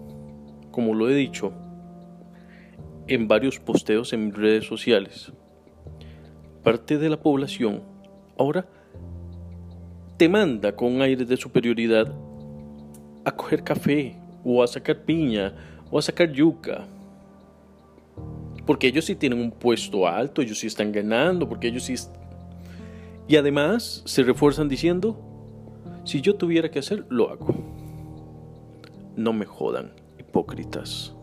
como 0.72 0.94
lo 0.94 1.10
he 1.10 1.16
dicho, 1.16 1.54
en 3.08 3.28
varios 3.28 3.60
posteos 3.60 4.14
en 4.14 4.34
redes 4.34 4.66
sociales, 4.66 5.32
parte 6.64 6.98
de 6.98 7.10
la 7.10 7.20
población 7.20 7.84
ahora 8.38 8.68
te 10.18 10.30
manda 10.30 10.76
con 10.76 11.02
aire 11.02 11.26
de 11.26 11.38
superioridad 11.38 12.12
a 13.26 13.32
coger 13.36 13.64
café 13.64 14.16
o 14.46 14.62
a 14.62 14.68
sacar 14.68 15.04
piña, 15.04 15.54
o 15.90 15.98
a 15.98 16.02
sacar 16.02 16.32
yuca. 16.32 16.86
Porque 18.66 18.88
ellos 18.88 19.06
sí 19.06 19.16
tienen 19.16 19.40
un 19.40 19.52
puesto 19.52 20.08
alto, 20.08 20.42
ellos 20.42 20.60
sí 20.60 20.68
están 20.68 20.92
ganando, 20.92 21.50
porque 21.50 21.68
ellos 21.68 21.84
sí... 21.84 21.96
Y 23.28 23.36
además 23.38 24.04
se 24.06 24.24
refuerzan 24.24 24.70
diciendo, 24.70 25.20
si 26.04 26.22
yo 26.22 26.36
tuviera 26.36 26.70
que 26.70 26.80
hacer, 26.80 27.06
lo 27.10 27.30
hago. 27.32 27.56
No 29.16 29.34
me 29.34 29.46
jodan, 29.46 29.94
hipócritas. 30.20 31.15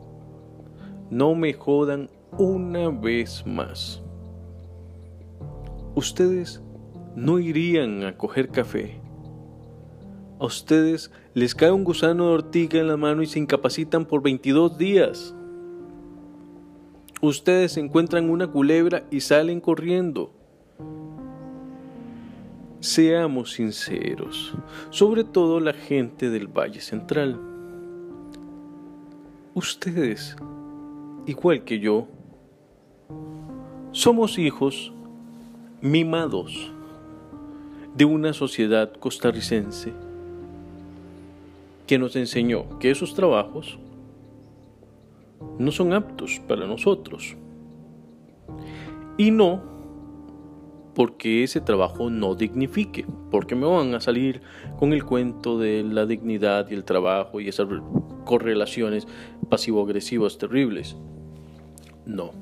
No 1.13 1.37
me 1.37 1.53
jodan 1.53 2.11
una 2.39 2.89
vez 2.89 3.47
más. 3.47 4.03
Ustedes 5.95 6.61
no 7.15 7.39
irían 7.39 8.03
a 8.05 8.17
coger 8.17 8.49
café 8.49 9.03
a 10.43 10.47
ustedes 10.47 11.13
les 11.35 11.55
cae 11.55 11.71
un 11.71 11.85
gusano 11.85 12.27
de 12.27 12.35
ortiga 12.35 12.81
en 12.81 12.89
la 12.89 12.97
mano 12.97 13.23
y 13.23 13.27
se 13.27 13.39
incapacitan 13.39 14.05
por 14.05 14.25
22 14.25 14.77
días. 14.77 15.37
Ustedes 17.21 17.77
encuentran 17.77 18.29
una 18.29 18.49
culebra 18.49 19.05
y 19.09 19.21
salen 19.21 19.61
corriendo. 19.61 20.33
Seamos 22.81 23.53
sinceros, 23.53 24.53
sobre 24.91 25.23
todo 25.23 25.61
la 25.61 25.75
gente 25.75 26.29
del 26.29 26.49
Valle 26.49 26.81
Central. 26.81 27.41
Ustedes, 29.55 30.37
igual 31.27 31.65
que 31.65 31.79
yo, 31.79 32.07
somos 33.93 34.39
hijos 34.39 34.93
mimados 35.81 36.73
de 37.95 38.05
una 38.05 38.33
sociedad 38.33 38.93
costarricense 38.95 39.93
que 41.87 41.99
nos 41.99 42.17
enseñó 42.17 42.79
que 42.79 42.91
esos 42.91 43.15
trabajos 43.15 43.79
no 45.59 45.71
son 45.73 45.93
aptos 45.93 46.41
para 46.49 46.67
nosotros. 46.67 47.37
Y 49.19 49.31
no 49.31 49.73
porque 50.95 51.43
ese 51.43 51.61
trabajo 51.61 52.11
no 52.11 52.35
dignifique, 52.35 53.07
porque 53.31 53.55
me 53.55 53.67
van 53.67 53.95
a 53.95 54.01
salir 54.01 54.43
con 54.79 54.93
el 54.93 55.05
cuento 55.05 55.59
de 55.59 55.83
la 55.83 56.07
dignidad 56.07 56.69
y 56.71 56.75
el 56.75 56.85
trabajo 56.85 57.41
y 57.41 57.49
esas 57.49 57.69
correlaciones 58.25 59.07
pasivo-agresivas 59.49 60.39
terribles. 60.39 60.97
No. 62.07 62.33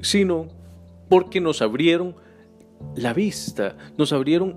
Sino 0.00 0.48
porque 1.08 1.40
nos 1.40 1.62
abrieron 1.62 2.14
la 2.96 3.12
vista, 3.12 3.76
nos 3.96 4.12
abrieron 4.12 4.56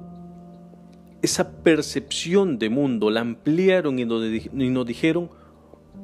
esa 1.22 1.52
percepción 1.64 2.58
de 2.58 2.70
mundo, 2.70 3.10
la 3.10 3.22
ampliaron 3.22 4.00
y 4.00 4.06
nos, 4.06 4.88
dijeron, 4.88 5.30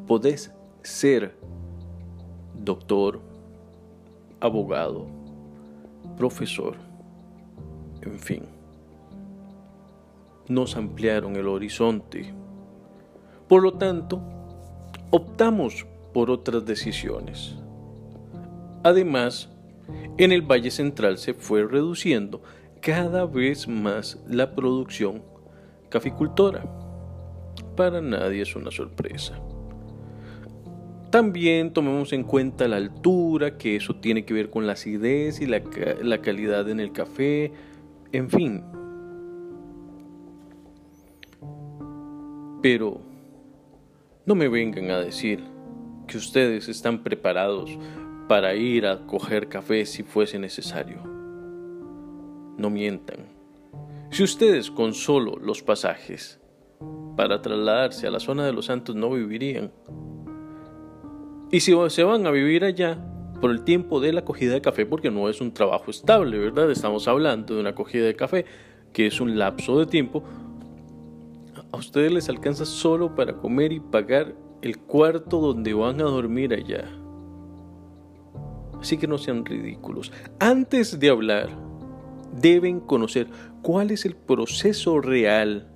podés 0.05 0.51
ser 0.83 1.35
doctor, 2.53 3.19
abogado, 4.39 5.07
profesor, 6.17 6.75
en 8.01 8.19
fin. 8.19 8.43
Nos 10.47 10.77
ampliaron 10.77 11.35
el 11.35 11.47
horizonte. 11.47 12.33
Por 13.47 13.63
lo 13.63 13.73
tanto, 13.73 14.21
optamos 15.09 15.85
por 16.13 16.29
otras 16.29 16.65
decisiones. 16.65 17.55
Además, 18.83 19.49
en 20.17 20.31
el 20.31 20.41
Valle 20.41 20.71
Central 20.71 21.17
se 21.17 21.33
fue 21.33 21.65
reduciendo 21.65 22.41
cada 22.81 23.25
vez 23.25 23.67
más 23.67 24.19
la 24.27 24.53
producción 24.53 25.23
caficultora. 25.89 26.65
Para 27.75 28.01
nadie 28.01 28.41
es 28.41 28.55
una 28.55 28.71
sorpresa. 28.71 29.39
También 31.09 31.71
tomemos 31.71 32.11
en 32.11 32.23
cuenta 32.23 32.67
la 32.67 32.75
altura, 32.75 33.57
que 33.57 33.77
eso 33.77 33.95
tiene 33.95 34.25
que 34.25 34.33
ver 34.33 34.49
con 34.49 34.67
la 34.67 34.73
acidez 34.73 35.39
y 35.39 35.45
la, 35.45 35.61
la 36.01 36.21
calidad 36.21 36.69
en 36.69 36.81
el 36.81 36.91
café, 36.91 37.53
en 38.11 38.29
fin. 38.29 38.63
Pero 42.61 43.06
no 44.27 44.35
me 44.35 44.49
vengan 44.49 44.91
a 44.91 44.99
decir 44.99 45.41
que 46.05 46.17
ustedes 46.17 46.67
están 46.67 47.01
preparados 47.01 47.71
para 48.27 48.55
ir 48.55 48.85
a 48.85 49.07
coger 49.07 49.47
café 49.47 49.85
si 49.85 50.03
fuese 50.03 50.37
necesario. 50.37 51.01
No 52.57 52.69
mientan. 52.69 53.29
Si 54.11 54.23
ustedes 54.23 54.69
con 54.69 54.93
solo 54.93 55.37
los 55.37 55.63
pasajes 55.63 56.41
para 57.15 57.41
trasladarse 57.41 58.05
a 58.05 58.11
la 58.11 58.19
zona 58.19 58.45
de 58.45 58.51
los 58.51 58.65
santos 58.65 58.97
no 58.97 59.09
vivirían, 59.11 59.71
y 61.49 61.61
si 61.61 61.73
se 61.87 62.03
van 62.03 62.27
a 62.27 62.31
vivir 62.31 62.65
allá 62.65 62.99
por 63.39 63.49
el 63.49 63.63
tiempo 63.63 64.01
de 64.01 64.11
la 64.11 64.19
acogida 64.19 64.53
de 64.53 64.61
café, 64.61 64.85
porque 64.85 65.09
no 65.09 65.29
es 65.29 65.39
un 65.39 65.53
trabajo 65.53 65.89
estable, 65.89 66.37
¿verdad? 66.37 66.69
Estamos 66.69 67.07
hablando 67.07 67.55
de 67.55 67.61
una 67.61 67.69
acogida 67.69 68.05
de 68.05 68.15
café, 68.17 68.45
que 68.91 69.07
es 69.07 69.21
un 69.21 69.39
lapso 69.39 69.79
de 69.79 69.85
tiempo, 69.85 70.21
a 71.71 71.77
ustedes 71.77 72.11
les 72.11 72.29
alcanza 72.29 72.65
solo 72.65 73.15
para 73.15 73.37
comer 73.37 73.71
y 73.71 73.79
pagar 73.79 74.35
el 74.61 74.77
cuarto 74.79 75.39
donde 75.39 75.73
van 75.73 75.99
a 76.01 76.05
dormir 76.05 76.53
allá. 76.53 76.85
Así 78.79 78.97
que 78.97 79.07
no 79.07 79.17
sean 79.17 79.45
ridículos. 79.45 80.11
Antes 80.39 80.99
de 80.99 81.09
hablar, 81.09 81.49
deben 82.39 82.79
conocer 82.79 83.27
cuál 83.61 83.91
es 83.91 84.05
el 84.05 84.15
proceso 84.15 84.99
real 85.01 85.71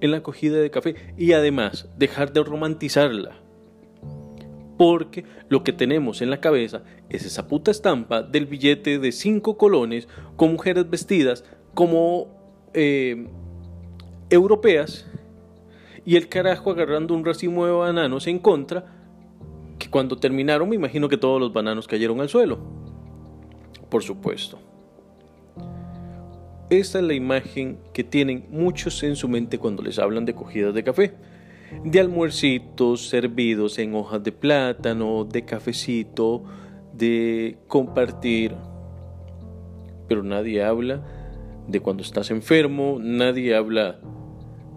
en 0.00 0.10
la 0.10 0.18
acogida 0.18 0.58
de 0.58 0.70
café 0.70 0.94
y 1.16 1.32
además 1.32 1.88
dejar 1.96 2.32
de 2.32 2.42
romantizarla. 2.42 3.36
Porque 4.76 5.24
lo 5.48 5.62
que 5.62 5.72
tenemos 5.72 6.20
en 6.20 6.30
la 6.30 6.40
cabeza 6.40 6.82
es 7.08 7.24
esa 7.24 7.46
puta 7.46 7.70
estampa 7.70 8.22
del 8.22 8.46
billete 8.46 8.98
de 8.98 9.12
cinco 9.12 9.56
colones 9.56 10.08
con 10.36 10.52
mujeres 10.52 10.90
vestidas 10.90 11.44
como 11.74 12.70
eh, 12.74 13.28
europeas 14.34 15.06
y 16.04 16.16
el 16.16 16.28
carajo 16.28 16.70
agarrando 16.70 17.14
un 17.14 17.24
racimo 17.24 17.64
de 17.66 17.72
bananos 17.72 18.26
en 18.26 18.38
contra, 18.38 18.84
que 19.78 19.88
cuando 19.88 20.16
terminaron 20.16 20.68
me 20.68 20.76
imagino 20.76 21.08
que 21.08 21.16
todos 21.16 21.40
los 21.40 21.52
bananos 21.52 21.88
cayeron 21.88 22.20
al 22.20 22.28
suelo. 22.28 22.58
Por 23.88 24.02
supuesto. 24.02 24.58
Esta 26.70 26.98
es 26.98 27.04
la 27.04 27.14
imagen 27.14 27.78
que 27.92 28.04
tienen 28.04 28.46
muchos 28.50 29.02
en 29.02 29.16
su 29.16 29.28
mente 29.28 29.58
cuando 29.58 29.82
les 29.82 29.98
hablan 29.98 30.24
de 30.24 30.34
cogidas 30.34 30.74
de 30.74 30.82
café. 30.82 31.14
De 31.84 32.00
almuercitos 32.00 33.08
servidos 33.08 33.78
en 33.78 33.94
hojas 33.94 34.22
de 34.22 34.32
plátano, 34.32 35.24
de 35.24 35.44
cafecito, 35.44 36.44
de 36.92 37.58
compartir. 37.68 38.54
Pero 40.08 40.22
nadie 40.22 40.62
habla 40.62 41.02
de 41.68 41.80
cuando 41.80 42.02
estás 42.02 42.30
enfermo, 42.30 42.98
nadie 43.00 43.54
habla 43.54 44.00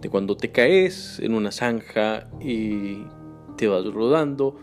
de 0.01 0.09
cuando 0.09 0.37
te 0.37 0.51
caes 0.51 1.19
en 1.19 1.33
una 1.33 1.51
zanja 1.51 2.29
y 2.39 3.03
te 3.55 3.67
vas 3.67 3.85
rodando 3.85 4.55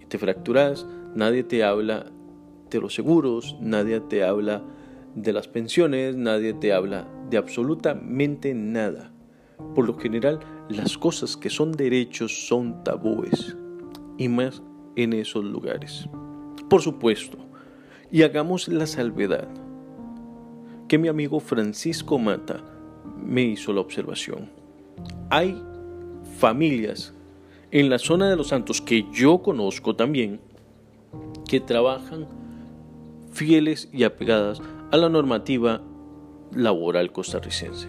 y 0.00 0.06
te 0.06 0.18
fracturas, 0.18 0.86
nadie 1.14 1.42
te 1.42 1.64
habla 1.64 2.06
de 2.70 2.80
los 2.80 2.94
seguros, 2.94 3.56
nadie 3.60 4.00
te 4.00 4.24
habla 4.24 4.62
de 5.14 5.32
las 5.32 5.48
pensiones, 5.48 6.16
nadie 6.16 6.52
te 6.54 6.72
habla 6.72 7.08
de 7.30 7.36
absolutamente 7.38 8.54
nada. 8.54 9.12
Por 9.74 9.86
lo 9.86 9.98
general, 9.98 10.40
las 10.68 10.98
cosas 10.98 11.36
que 11.36 11.50
son 11.50 11.72
derechos 11.72 12.46
son 12.46 12.82
tabúes, 12.84 13.56
y 14.18 14.28
más 14.28 14.62
en 14.96 15.12
esos 15.12 15.44
lugares. 15.44 16.08
Por 16.68 16.82
supuesto, 16.82 17.38
y 18.10 18.22
hagamos 18.22 18.68
la 18.68 18.86
salvedad, 18.86 19.48
que 20.88 20.98
mi 20.98 21.08
amigo 21.08 21.40
Francisco 21.40 22.18
Mata 22.18 22.62
me 23.16 23.42
hizo 23.42 23.72
la 23.72 23.80
observación 23.80 24.61
hay 25.30 25.62
familias 26.38 27.14
en 27.70 27.88
la 27.88 27.98
zona 27.98 28.28
de 28.28 28.36
los 28.36 28.48
santos 28.48 28.80
que 28.80 29.06
yo 29.12 29.42
conozco 29.42 29.96
también 29.96 30.40
que 31.48 31.60
trabajan 31.60 32.26
fieles 33.32 33.88
y 33.92 34.04
apegadas 34.04 34.60
a 34.90 34.96
la 34.96 35.08
normativa 35.08 35.82
laboral 36.54 37.12
costarricense 37.12 37.88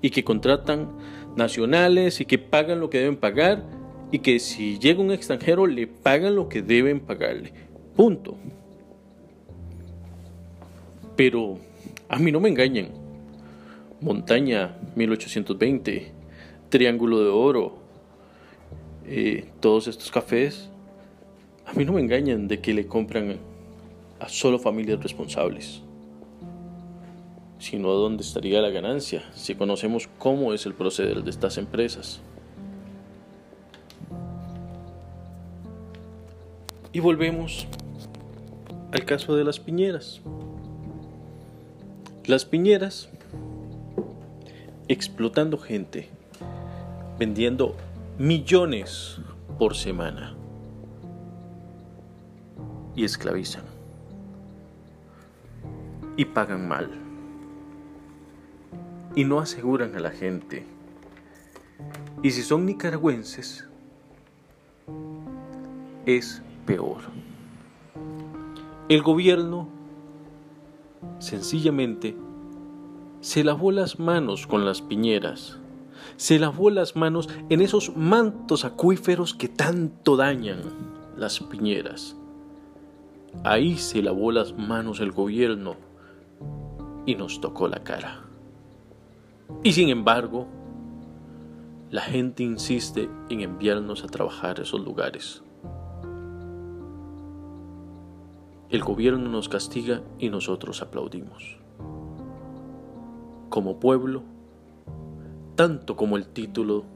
y 0.00 0.10
que 0.10 0.24
contratan 0.24 0.90
nacionales 1.36 2.20
y 2.20 2.24
que 2.24 2.38
pagan 2.38 2.80
lo 2.80 2.90
que 2.90 2.98
deben 2.98 3.16
pagar 3.16 3.64
y 4.10 4.18
que 4.18 4.38
si 4.40 4.78
llega 4.78 5.00
un 5.00 5.12
extranjero 5.12 5.66
le 5.66 5.86
pagan 5.86 6.34
lo 6.34 6.48
que 6.48 6.60
deben 6.60 7.00
pagarle. 7.00 7.52
Punto. 7.96 8.36
Pero 11.16 11.58
a 12.08 12.18
mí 12.18 12.30
no 12.30 12.40
me 12.40 12.48
engañen. 12.48 13.01
Montaña 14.02 14.74
1820, 14.96 16.10
Triángulo 16.70 17.20
de 17.20 17.30
Oro, 17.30 17.78
eh, 19.06 19.48
todos 19.60 19.86
estos 19.86 20.10
cafés, 20.10 20.68
a 21.64 21.72
mí 21.74 21.84
no 21.84 21.92
me 21.92 22.00
engañan 22.00 22.48
de 22.48 22.60
que 22.60 22.74
le 22.74 22.88
compran 22.88 23.36
a 24.18 24.28
solo 24.28 24.58
familias 24.58 25.00
responsables, 25.00 25.82
sino 27.60 27.92
a 27.92 27.94
dónde 27.94 28.24
estaría 28.24 28.60
la 28.60 28.70
ganancia 28.70 29.22
si 29.34 29.54
conocemos 29.54 30.08
cómo 30.18 30.52
es 30.52 30.66
el 30.66 30.74
proceder 30.74 31.22
de 31.22 31.30
estas 31.30 31.56
empresas. 31.56 32.20
Y 36.92 36.98
volvemos 36.98 37.68
al 38.90 39.04
caso 39.04 39.36
de 39.36 39.44
las 39.44 39.60
piñeras. 39.60 40.20
Las 42.26 42.44
piñeras 42.44 43.08
explotando 44.92 45.56
gente, 45.56 46.10
vendiendo 47.18 47.74
millones 48.18 49.18
por 49.58 49.74
semana 49.74 50.34
y 52.94 53.04
esclavizan 53.04 53.64
y 56.16 56.26
pagan 56.26 56.68
mal 56.68 56.90
y 59.14 59.24
no 59.24 59.40
aseguran 59.40 59.94
a 59.96 60.00
la 60.00 60.10
gente. 60.10 60.66
Y 62.22 62.30
si 62.30 62.42
son 62.42 62.66
nicaragüenses, 62.66 63.66
es 66.04 66.42
peor. 66.66 66.98
El 68.90 69.02
gobierno 69.02 69.68
sencillamente 71.18 72.14
se 73.22 73.44
lavó 73.44 73.70
las 73.70 74.00
manos 74.00 74.48
con 74.48 74.64
las 74.64 74.82
piñeras, 74.82 75.56
se 76.16 76.40
lavó 76.40 76.70
las 76.70 76.96
manos 76.96 77.28
en 77.50 77.60
esos 77.60 77.96
mantos 77.96 78.64
acuíferos 78.64 79.32
que 79.32 79.46
tanto 79.46 80.16
dañan 80.16 80.58
las 81.16 81.38
piñeras. 81.38 82.16
Ahí 83.44 83.78
se 83.78 84.02
lavó 84.02 84.32
las 84.32 84.58
manos 84.58 84.98
el 84.98 85.12
gobierno 85.12 85.76
y 87.06 87.14
nos 87.14 87.40
tocó 87.40 87.68
la 87.68 87.84
cara. 87.84 88.24
Y 89.62 89.72
sin 89.72 89.88
embargo, 89.88 90.48
la 91.90 92.02
gente 92.02 92.42
insiste 92.42 93.08
en 93.30 93.40
enviarnos 93.40 94.02
a 94.02 94.08
trabajar 94.08 94.58
a 94.58 94.62
esos 94.62 94.80
lugares. 94.80 95.44
El 98.68 98.82
gobierno 98.82 99.30
nos 99.30 99.48
castiga 99.48 100.02
y 100.18 100.28
nosotros 100.28 100.82
aplaudimos 100.82 101.62
como 103.52 103.78
pueblo, 103.78 104.22
tanto 105.56 105.94
como 105.94 106.16
el 106.16 106.26
título 106.26 106.86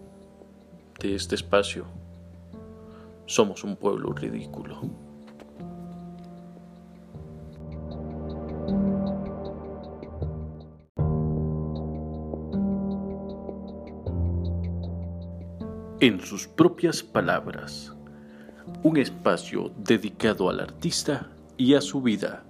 de 0.99 1.15
este 1.15 1.35
espacio, 1.35 1.85
somos 3.27 3.63
un 3.63 3.77
pueblo 3.77 4.15
ridículo. 4.15 4.81
En 16.01 16.21
sus 16.23 16.49
propias 16.49 17.03
palabras, 17.03 17.95
un 18.83 18.97
espacio 18.97 19.73
dedicado 19.77 20.49
al 20.49 20.61
artista 20.61 21.29
y 21.59 21.75
a 21.75 21.83
su 21.83 22.01
vida. 22.01 22.45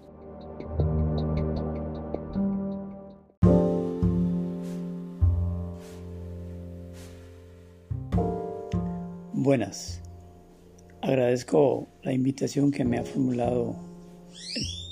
Agradezco 11.02 11.88
la 12.02 12.12
invitación 12.12 12.70
que 12.70 12.84
me 12.84 12.98
ha 12.98 13.04
formulado 13.04 13.74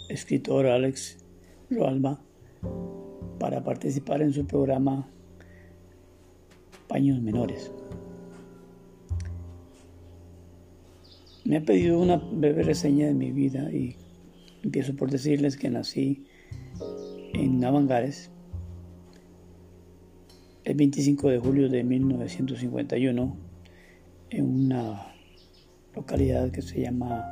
el 0.09 0.15
escritor 0.15 0.67
Alex 0.67 1.19
Roalba 1.71 2.21
para 3.39 3.63
participar 3.63 4.23
en 4.23 4.33
su 4.33 4.47
programa 4.47 5.09
Paños 6.89 7.21
Menores. 7.21 7.71
Me 11.45 11.59
ha 11.59 11.63
pedido 11.63 12.01
una 12.01 12.17
breve 12.17 12.63
reseña 12.63 13.07
de 13.07 13.15
mi 13.15 13.31
vida 13.31 13.71
y 13.73 13.97
empiezo 14.63 14.97
por 14.97 15.11
decirles 15.11 15.57
que 15.57 15.71
nací 15.71 16.25
en 17.33 17.61
Navangares 17.61 18.31
el 20.65 20.75
25 20.75 21.29
de 21.29 21.39
julio 21.39 21.69
de 21.69 21.85
1951 21.85 23.44
en 24.37 24.67
una 24.67 25.15
localidad 25.95 26.51
que 26.51 26.61
se 26.61 26.81
llama 26.81 27.25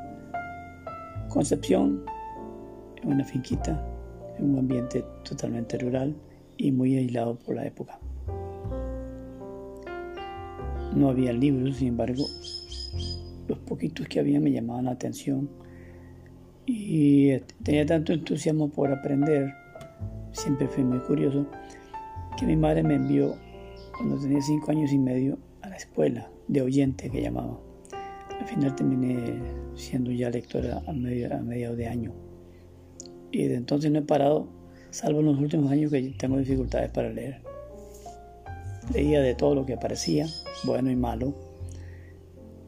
Concepción, 1.29 2.05
en 3.03 3.09
una 3.09 3.25
finquita, 3.25 3.85
en 4.39 4.53
un 4.53 4.59
ambiente 4.61 5.05
totalmente 5.25 5.79
rural 5.79 6.15
y 6.57 6.71
muy 6.71 6.97
aislado 6.97 7.37
por 7.39 7.57
la 7.57 7.67
época. 7.67 7.99
No 10.95 11.09
había 11.09 11.33
libros, 11.33 11.79
sin 11.79 11.89
embargo, 11.89 12.25
los 13.49 13.59
poquitos 13.61 14.07
que 14.07 14.21
había 14.21 14.39
me 14.39 14.53
llamaban 14.53 14.85
la 14.85 14.93
atención 14.93 15.51
y 16.67 17.37
tenía 17.65 17.85
tanto 17.85 18.13
entusiasmo 18.13 18.71
por 18.71 18.93
aprender, 18.93 19.53
siempre 20.31 20.69
fui 20.69 20.85
muy 20.85 21.01
curioso, 21.01 21.47
que 22.39 22.47
mi 22.47 22.57
madre 22.57 22.85
me 22.85 22.95
envió 22.95 23.35
cuando 23.97 24.21
tenía 24.21 24.41
cinco 24.41 24.71
años 24.71 24.93
y 24.93 24.99
medio 24.99 25.39
a 25.63 25.69
la 25.69 25.77
escuela 25.77 26.32
de 26.49 26.63
oyente 26.63 27.11
que 27.11 27.23
llamaba. 27.23 27.59
Al 28.39 28.47
final 28.47 28.75
terminé 28.75 29.41
siendo 29.75 30.11
ya 30.11 30.31
lectora 30.31 30.83
a, 30.87 30.93
medio, 30.93 31.29
mediados 31.43 31.77
de 31.77 31.87
año. 31.87 32.13
Y 33.31 33.45
de 33.45 33.55
entonces 33.55 33.91
no 33.91 34.01
he 34.01 34.03
parado, 34.03 34.49
salvo 34.91 35.21
en 35.21 35.27
los 35.27 35.39
últimos 35.39 35.71
años 35.71 35.91
que 35.91 36.03
tengo 36.19 36.39
dificultades 36.39 36.91
para 36.91 37.11
leer. 37.11 37.41
Leía 38.93 39.21
de 39.21 39.35
todo 39.35 39.55
lo 39.55 39.65
que 39.65 39.75
aparecía, 39.75 40.27
bueno 40.65 40.91
y 40.91 40.97
malo, 40.97 41.35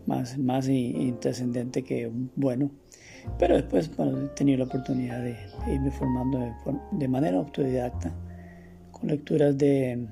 más, 0.06 0.38
más 0.38 0.68
intrascendente 0.68 1.82
que 1.82 2.10
bueno. 2.36 2.70
Pero 3.38 3.56
después 3.56 3.90
he 3.98 4.28
tenido 4.34 4.58
la 4.58 4.64
oportunidad 4.64 5.22
de, 5.22 5.36
irme 5.72 5.90
formando 5.90 6.38
de 6.92 7.08
manera 7.08 7.38
autodidacta 7.38 8.14
con 8.92 9.08
lecturas 9.08 9.56
de, 9.56 10.06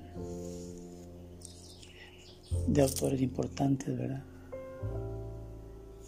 de 2.67 2.83
autores 2.83 3.21
importantes, 3.21 3.97
¿verdad? 3.97 4.25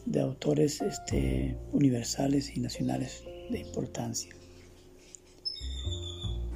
De 0.07 0.21
autores 0.21 0.81
este, 0.83 1.57
universales 1.73 2.57
y 2.57 2.61
nacionales 2.61 3.25
de 3.51 3.61
importancia. 3.61 4.35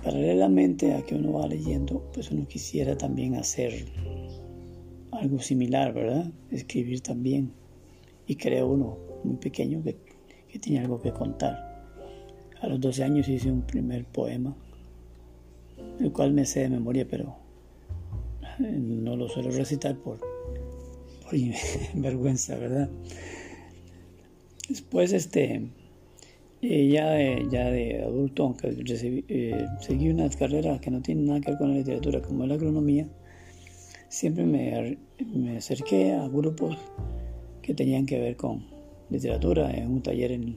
Paralelamente 0.02 0.94
a 0.94 1.02
que 1.02 1.14
uno 1.14 1.32
va 1.32 1.46
leyendo, 1.46 2.10
pues 2.12 2.30
uno 2.30 2.46
quisiera 2.46 2.96
también 2.96 3.34
hacer 3.34 3.86
algo 5.12 5.40
similar, 5.40 5.92
¿verdad? 5.92 6.30
Escribir 6.50 7.00
también. 7.00 7.52
Y 8.26 8.36
creo 8.36 8.68
uno 8.68 8.98
muy 9.24 9.36
pequeño 9.36 9.82
que, 9.82 9.96
que 10.48 10.58
tiene 10.58 10.80
algo 10.80 11.00
que 11.00 11.12
contar. 11.12 11.68
A 12.60 12.66
los 12.68 12.80
12 12.80 13.04
años 13.04 13.28
hice 13.28 13.50
un 13.50 13.62
primer 13.62 14.04
poema, 14.04 14.56
el 16.00 16.12
cual 16.12 16.32
me 16.32 16.44
sé 16.44 16.60
de 16.60 16.70
memoria, 16.70 17.06
pero 17.08 17.47
no 18.58 19.16
lo 19.16 19.28
suelo 19.28 19.50
recitar 19.50 19.96
por, 19.96 20.18
vergüenza, 21.94 22.56
¿verdad? 22.56 22.90
Después, 24.68 25.12
este, 25.12 25.68
eh, 26.60 26.88
ya, 26.88 27.10
de, 27.10 27.46
ya 27.50 27.70
de 27.70 28.02
adulto, 28.02 28.44
aunque 28.44 28.74
eh, 29.28 29.66
seguí 29.80 30.08
una 30.08 30.28
carrera 30.30 30.80
que 30.80 30.90
no 30.90 31.00
tiene 31.00 31.22
nada 31.22 31.40
que 31.40 31.50
ver 31.52 31.58
con 31.58 31.70
la 31.70 31.78
literatura, 31.78 32.20
como 32.20 32.46
la 32.46 32.54
agronomía, 32.54 33.08
siempre 34.08 34.44
me, 34.44 34.98
me 35.34 35.56
acerqué 35.56 36.12
a 36.12 36.28
grupos 36.28 36.76
que 37.62 37.74
tenían 37.74 38.06
que 38.06 38.18
ver 38.18 38.36
con 38.36 38.66
literatura, 39.10 39.70
en 39.70 39.90
un 39.90 40.02
taller 40.02 40.32
en, 40.32 40.56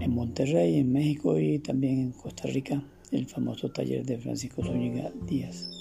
en 0.00 0.10
Monterrey, 0.14 0.78
en 0.78 0.92
México 0.92 1.38
y 1.38 1.58
también 1.58 2.00
en 2.00 2.12
Costa 2.12 2.48
Rica, 2.48 2.82
el 3.12 3.26
famoso 3.26 3.70
taller 3.70 4.04
de 4.04 4.18
Francisco 4.18 4.62
Zúñiga 4.62 5.12
Díaz. 5.26 5.75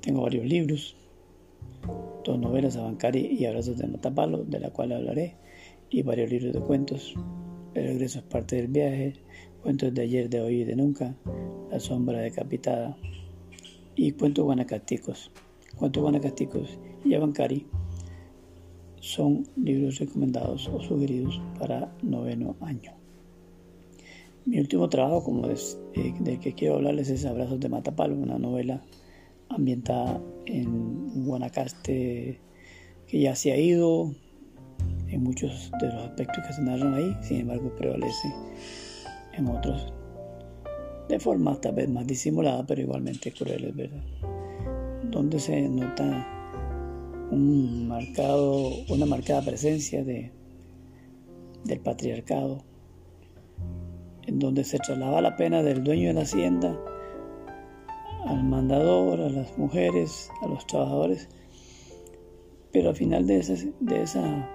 Tengo 0.00 0.22
varios 0.22 0.46
libros, 0.46 0.96
dos 2.24 2.38
novelas, 2.38 2.76
Abancari 2.76 3.36
y 3.38 3.46
Abrazos 3.46 3.78
de 3.78 3.86
Matapalo, 3.86 4.44
de 4.44 4.60
la 4.60 4.70
cual 4.70 4.92
hablaré, 4.92 5.34
y 5.90 6.02
varios 6.02 6.30
libros 6.30 6.52
de 6.52 6.60
cuentos. 6.60 7.14
El 7.74 7.84
regreso 7.84 8.20
es 8.20 8.24
parte 8.24 8.56
del 8.56 8.68
viaje, 8.68 9.14
cuentos 9.62 9.92
de 9.92 10.02
ayer, 10.02 10.30
de 10.30 10.40
hoy 10.40 10.60
y 10.60 10.64
de 10.64 10.76
nunca, 10.76 11.14
La 11.70 11.80
sombra 11.80 12.20
decapitada 12.20 12.96
y 13.96 14.12
cuentos 14.12 14.44
guanacasticos. 14.44 15.30
Cuentos 15.76 16.02
guanacasticos 16.02 16.78
y 17.04 17.14
Abancari 17.14 17.66
son 19.00 19.46
libros 19.56 19.98
recomendados 19.98 20.68
o 20.68 20.80
sugeridos 20.80 21.40
para 21.58 21.92
noveno 22.02 22.56
año. 22.60 22.92
Mi 24.44 24.60
último 24.60 24.88
trabajo, 24.88 25.24
como 25.24 25.46
eh, 25.48 26.14
del 26.20 26.40
que 26.40 26.54
quiero 26.54 26.76
hablarles, 26.76 27.10
es 27.10 27.24
Abrazos 27.26 27.60
de 27.60 27.68
Matapalo, 27.68 28.16
una 28.16 28.38
novela 28.38 28.82
ambientada 29.48 30.20
en 30.46 31.24
Guanacaste 31.24 32.40
que 33.06 33.20
ya 33.20 33.34
se 33.34 33.52
ha 33.52 33.56
ido 33.56 34.12
en 35.08 35.22
muchos 35.22 35.70
de 35.80 35.86
los 35.86 36.04
aspectos 36.04 36.46
que 36.46 36.52
se 36.52 36.62
narran 36.62 36.94
ahí, 36.94 37.16
sin 37.22 37.40
embargo 37.40 37.74
prevalece 37.76 38.34
en 39.32 39.48
otros 39.48 39.92
de 41.08 41.18
forma 41.18 41.58
tal 41.60 41.74
vez 41.74 41.88
más 41.88 42.06
disimulada, 42.06 42.66
pero 42.66 42.82
igualmente 42.82 43.32
crueles, 43.32 43.74
¿verdad? 43.74 44.02
Donde 45.10 45.40
se 45.40 45.68
nota 45.68 46.26
un 47.30 47.88
marcado, 47.88 48.70
una 48.90 49.06
marcada 49.06 49.42
presencia 49.42 50.04
de, 50.04 50.30
del 51.64 51.80
patriarcado, 51.80 52.62
en 54.26 54.38
donde 54.38 54.64
se 54.64 54.78
traslada 54.78 55.22
la 55.22 55.36
pena 55.36 55.62
del 55.62 55.82
dueño 55.82 56.08
de 56.08 56.14
la 56.14 56.22
hacienda 56.22 56.78
al 58.26 58.44
mandador, 58.44 59.20
a 59.20 59.28
las 59.28 59.56
mujeres, 59.58 60.30
a 60.42 60.48
los 60.48 60.66
trabajadores. 60.66 61.28
Pero 62.72 62.90
al 62.90 62.96
final 62.96 63.26
de 63.26 63.38
esa, 63.38 63.54
de 63.80 64.02
esa 64.02 64.48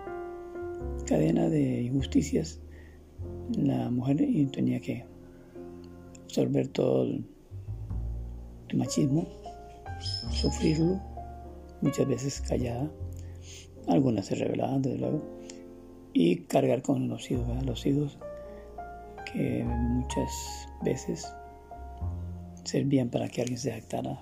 cadena 1.05 1.49
de 1.49 1.81
injusticias, 1.83 2.61
la 3.57 3.89
mujer 3.89 4.17
tenía 4.51 4.79
que 4.79 5.05
absorber 6.23 6.67
todo 6.69 7.03
el, 7.03 7.25
machismo, 8.75 9.27
sufrirlo, 10.31 10.99
muchas 11.81 12.07
veces 12.07 12.41
callada, 12.41 12.89
algunas 13.87 14.25
se 14.25 14.33
revelaban 14.33 14.81
desde 14.81 14.97
luego, 14.97 15.21
y 16.11 16.37
cargar 16.45 16.81
con 16.81 17.07
los 17.07 17.29
hijos, 17.29 17.45
los 17.65 17.85
hijos 17.85 18.17
que 19.31 19.63
muchas 19.63 20.31
veces 20.83 21.31
servían 22.63 23.09
para 23.09 23.27
que 23.27 23.41
alguien 23.41 23.59
se 23.59 23.71
jactara 23.71 24.19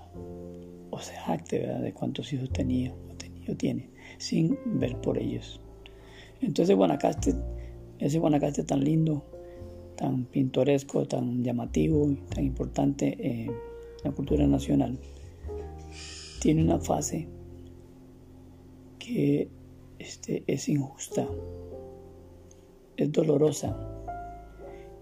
o 0.90 0.98
se 0.98 1.14
jacte 1.14 1.58
de 1.58 1.92
cuántos 1.92 2.32
hijos 2.32 2.50
tenía 2.50 2.92
o, 2.92 3.54
tiene, 3.56 3.90
sin 4.18 4.58
ver 4.66 5.00
por 5.00 5.18
ellos. 5.18 5.60
Entonces 6.40 6.76
Guanacaste, 6.76 7.34
ese 7.98 8.18
Guanacaste 8.18 8.64
tan 8.64 8.84
lindo, 8.84 9.24
tan 9.96 10.24
pintoresco, 10.24 11.06
tan 11.06 11.42
llamativo 11.42 12.08
tan 12.34 12.44
importante 12.44 13.16
en 13.20 13.52
la 14.04 14.12
cultura 14.12 14.46
nacional, 14.46 14.98
tiene 16.40 16.62
una 16.64 16.78
fase 16.78 17.28
que 18.98 19.48
este, 19.98 20.42
es 20.46 20.68
injusta, 20.68 21.28
es 22.96 23.12
dolorosa, 23.12 23.91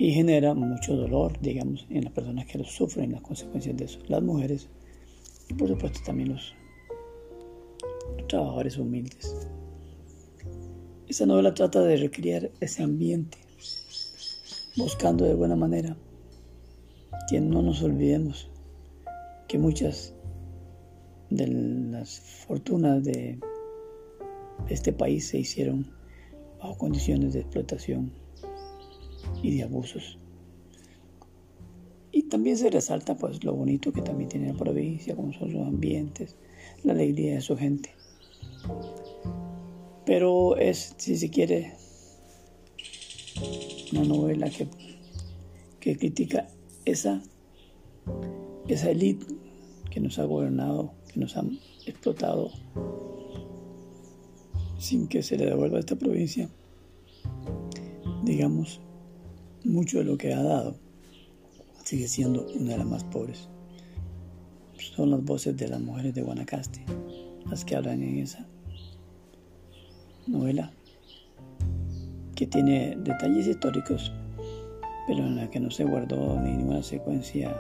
y 0.01 0.13
genera 0.13 0.55
mucho 0.55 0.97
dolor, 0.97 1.39
digamos, 1.43 1.87
en 1.91 2.05
las 2.05 2.13
personas 2.15 2.47
que 2.47 2.57
lo 2.57 2.65
sufren 2.65 3.13
las 3.13 3.21
consecuencias 3.21 3.77
de 3.77 3.85
eso, 3.85 3.99
las 4.09 4.23
mujeres 4.23 4.67
y 5.47 5.53
por 5.53 5.69
supuesto 5.69 6.01
también 6.07 6.31
los, 6.31 6.55
trabajadores 8.27 8.79
humildes. 8.79 9.37
Esta 11.07 11.27
novela 11.27 11.53
trata 11.53 11.83
de 11.83 11.99
recrear 11.99 12.51
ese 12.61 12.83
ambiente, 12.83 13.37
buscando 14.75 15.27
de 15.27 15.35
buena 15.35 15.57
manera 15.57 15.95
que 17.29 17.39
no 17.43 17.61
nos 17.61 17.83
olvidemos 17.83 18.51
que 19.49 19.59
muchas 19.59 20.15
de 21.29 21.47
las 21.47 22.21
fortunas 22.21 23.05
de 23.05 23.39
este 24.71 24.95
país 24.95 25.29
se 25.29 25.41
hicieron 25.41 25.93
bajo 26.59 26.79
condiciones 26.79 27.35
de 27.35 27.41
explotación 27.41 28.20
y 29.43 29.57
de 29.57 29.63
abusos. 29.63 30.19
Y 32.13 32.25
también 32.25 32.57
se 32.57 32.71
resalta 32.71 33.17
pues 33.17 33.45
lo 33.45 33.55
bonito 33.55 33.93
que 33.93 34.03
también 34.03 34.29
tiene 34.29 34.53
la 34.53 34.59
provincia, 34.59 35.15
como 35.15 35.33
son 35.33 35.51
sus 35.51 35.61
ambientes, 35.61 36.37
la 36.83 36.93
alegría 36.93 37.35
de 37.35 37.41
su 37.41 37.57
gente. 37.57 37.91
Pero 40.05 40.57
es, 40.57 40.95
si 40.97 41.17
se 41.17 41.31
quiere, 41.31 41.75
una 43.93 44.05
novela 44.05 44.51
que, 44.51 44.67
que 45.79 45.97
critica 45.97 46.49
esa, 46.85 47.23
esa 48.67 48.91
élite 48.91 49.27
que 49.91 50.01
nos 50.01 50.19
ha 50.19 50.25
gobernado, 50.25 50.93
que 51.13 51.21
nos 51.21 51.37
ha 51.37 51.45
explotado 51.87 52.51
sin 54.79 55.09
que 55.09 55.23
se 55.23 55.37
le 55.37 55.47
devuelva 55.47 55.77
a 55.77 55.81
esta 55.81 55.97
provincia, 55.97 56.49
digamos, 58.25 58.81
mucho 59.65 59.99
de 59.99 60.05
lo 60.05 60.17
que 60.17 60.33
ha 60.33 60.43
dado 60.43 60.77
sigue 61.85 62.09
siendo 62.09 62.47
una 62.55 62.73
de 62.73 62.79
las 62.79 62.87
más 62.87 63.05
pobres. 63.05 63.49
Son 64.95 65.11
las 65.11 65.23
voces 65.25 65.57
de 65.57 65.69
las 65.69 65.81
mujeres 65.81 66.15
de 66.15 66.23
Guanacaste 66.23 66.85
las 67.49 67.65
que 67.65 67.77
hablan 67.77 68.03
en 68.03 68.19
esa 68.19 68.47
novela 70.27 70.71
que 72.35 72.47
tiene 72.47 72.97
detalles 72.97 73.47
históricos, 73.47 74.13
pero 75.07 75.27
en 75.27 75.37
la 75.37 75.51
que 75.51 75.61
no 75.61 75.71
se 75.71 75.85
guardó 75.85 76.41
ni 76.41 76.53
ninguna 76.53 76.83
secuencia 76.83 77.55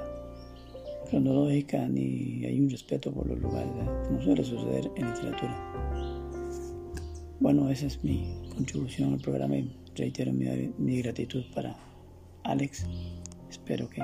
cronológica 1.10 1.86
ni 1.88 2.44
hay 2.44 2.60
un 2.60 2.70
respeto 2.70 3.12
por 3.12 3.26
los 3.26 3.38
lugares, 3.40 3.72
como 4.06 4.22
suele 4.22 4.44
suceder 4.44 4.90
en 4.96 5.10
literatura. 5.10 5.54
Bueno, 7.40 7.68
esa 7.68 7.86
es 7.86 8.02
mi 8.04 8.32
contribución 8.54 9.14
al 9.14 9.20
programa 9.20 9.56
y 9.56 9.70
reitero 9.96 10.32
mi, 10.32 10.46
mi 10.78 11.02
gratitud 11.02 11.42
para 11.54 11.76
Alex. 12.44 12.86
Espero 13.48 13.88
que 13.88 14.02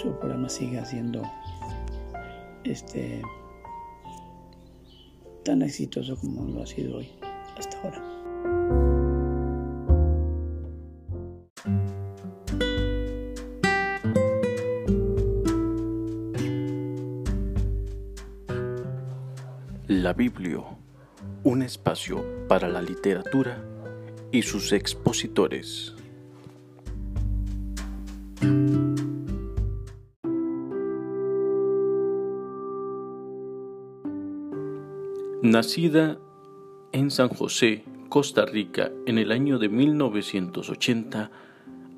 su 0.00 0.18
programa 0.18 0.48
siga 0.48 0.84
siendo 0.84 1.22
este 2.64 3.22
tan 5.44 5.62
exitoso 5.62 6.16
como 6.16 6.44
lo 6.46 6.62
ha 6.62 6.66
sido 6.66 6.98
hoy 6.98 7.08
hasta 7.56 7.78
ahora. 7.82 8.02
La 19.86 20.12
Biblia, 20.12 20.58
un 21.44 21.62
espacio 21.62 22.46
para 22.48 22.68
la 22.68 22.82
literatura 22.82 23.62
y 24.32 24.42
sus 24.42 24.72
expositores. 24.72 25.93
Nacida 35.54 36.18
en 36.90 37.12
San 37.12 37.28
José, 37.28 37.84
Costa 38.08 38.44
Rica, 38.44 38.90
en 39.06 39.18
el 39.18 39.30
año 39.30 39.60
de 39.60 39.68
1980, 39.68 41.30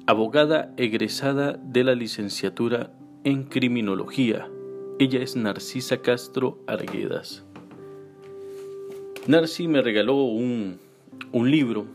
abogada 0.07 0.74
egresada 0.76 1.54
de 1.54 1.82
la 1.82 1.94
licenciatura 1.94 2.92
en 3.24 3.44
Criminología. 3.44 4.46
Ella 4.98 5.22
es 5.22 5.36
Narcisa 5.36 6.02
Castro 6.02 6.59
Arguedas. 6.66 7.46
Narci 9.26 9.68
me 9.68 9.80
regaló 9.80 10.16
un, 10.24 10.78
un 11.32 11.50
libro 11.50 11.86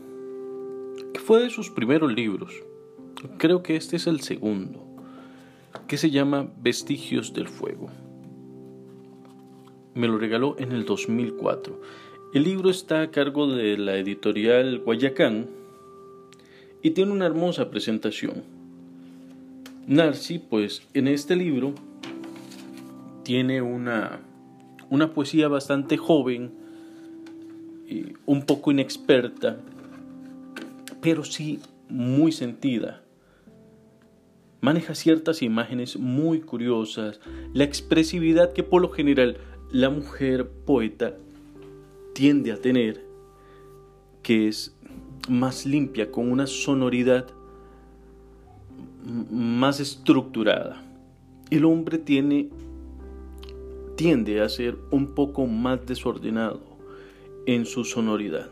que 1.14 1.20
fue 1.20 1.44
de 1.44 1.50
sus 1.50 1.70
primeros 1.70 2.12
libros. 2.12 2.52
Creo 3.38 3.62
que 3.62 3.76
este 3.76 3.94
es 3.94 4.08
el 4.08 4.20
segundo, 4.22 4.84
que 5.86 5.96
se 5.96 6.10
llama 6.10 6.52
Vestigios 6.60 7.32
del 7.32 7.46
Fuego 7.46 7.88
me 9.94 10.08
lo 10.08 10.18
regaló 10.18 10.56
en 10.58 10.72
el 10.72 10.84
2004. 10.84 11.80
El 12.34 12.44
libro 12.44 12.70
está 12.70 13.02
a 13.02 13.10
cargo 13.10 13.46
de 13.46 13.76
la 13.76 13.96
editorial 13.96 14.78
Guayacán 14.78 15.48
y 16.82 16.90
tiene 16.90 17.12
una 17.12 17.26
hermosa 17.26 17.70
presentación. 17.70 18.42
Narci, 19.86 20.38
pues 20.38 20.82
en 20.94 21.08
este 21.08 21.36
libro 21.36 21.74
tiene 23.22 23.62
una, 23.62 24.20
una 24.90 25.12
poesía 25.12 25.48
bastante 25.48 25.96
joven, 25.96 26.62
y 27.88 28.14
un 28.26 28.42
poco 28.42 28.70
inexperta, 28.70 29.58
pero 31.00 31.24
sí 31.24 31.60
muy 31.88 32.32
sentida. 32.32 33.02
Maneja 34.60 34.94
ciertas 34.94 35.42
imágenes 35.42 35.96
muy 35.96 36.40
curiosas, 36.40 37.20
la 37.52 37.64
expresividad 37.64 38.52
que 38.52 38.62
por 38.62 38.80
lo 38.80 38.88
general 38.90 39.36
la 39.72 39.88
mujer 39.88 40.50
poeta 40.66 41.16
tiende 42.12 42.52
a 42.52 42.60
tener, 42.60 43.06
que 44.22 44.46
es 44.46 44.76
más 45.30 45.64
limpia, 45.64 46.10
con 46.10 46.30
una 46.30 46.46
sonoridad 46.46 47.26
más 49.30 49.80
estructurada. 49.80 50.84
El 51.50 51.64
hombre 51.64 51.96
tiene, 51.96 52.50
tiende 53.96 54.42
a 54.42 54.48
ser 54.50 54.76
un 54.90 55.14
poco 55.14 55.46
más 55.46 55.86
desordenado 55.86 56.60
en 57.46 57.64
su 57.64 57.84
sonoridad. 57.84 58.50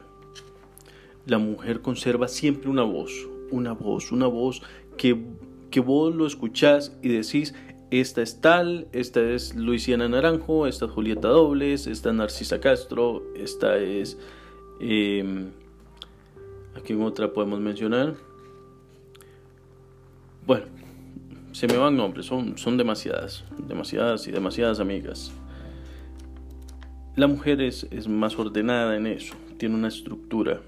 La 1.27 1.37
mujer 1.37 1.83
conserva 1.83 2.29
siempre 2.29 2.71
una 2.71 2.83
voz, 2.83 3.13
una 3.51 3.73
voz, 3.73 4.11
una 4.11 4.27
voz 4.27 4.63
que, 4.97 5.23
que 5.71 5.81
vos 5.81 6.15
lo 6.15 6.27
escuchás 6.27 6.97
y 7.03 7.11
decís, 7.11 7.55
esta 7.91 8.23
es 8.23 8.41
tal, 8.41 8.87
esta 8.93 9.21
es 9.21 9.55
Luisiana 9.57 10.09
Naranjo, 10.09 10.67
esta 10.67 10.85
es 10.85 10.91
Julieta 10.93 11.29
Dobles, 11.29 11.87
esta 11.89 12.11
es 12.11 12.15
Narcisa 12.15 12.61
Castro, 12.61 13.23
esta 13.35 13.79
es... 13.79 14.17
Eh, 14.81 15.49
aquí 16.77 16.95
otra 16.95 17.33
podemos 17.33 17.59
mencionar. 17.61 18.15
Bueno, 20.47 20.67
se 21.53 21.67
me 21.67 21.77
van 21.77 21.97
nombres, 21.97 22.27
son, 22.27 22.57
son 22.57 22.77
demasiadas, 22.77 23.45
demasiadas 23.67 24.27
y 24.29 24.31
demasiadas 24.31 24.79
amigas. 24.79 25.33
La 27.17 27.27
mujer 27.27 27.61
es, 27.61 27.89
es 27.91 28.07
más 28.07 28.39
ordenada 28.39 28.97
en 28.97 29.07
eso, 29.07 29.35
tiene 29.59 29.75
una 29.75 29.89
estructura. 29.89 30.61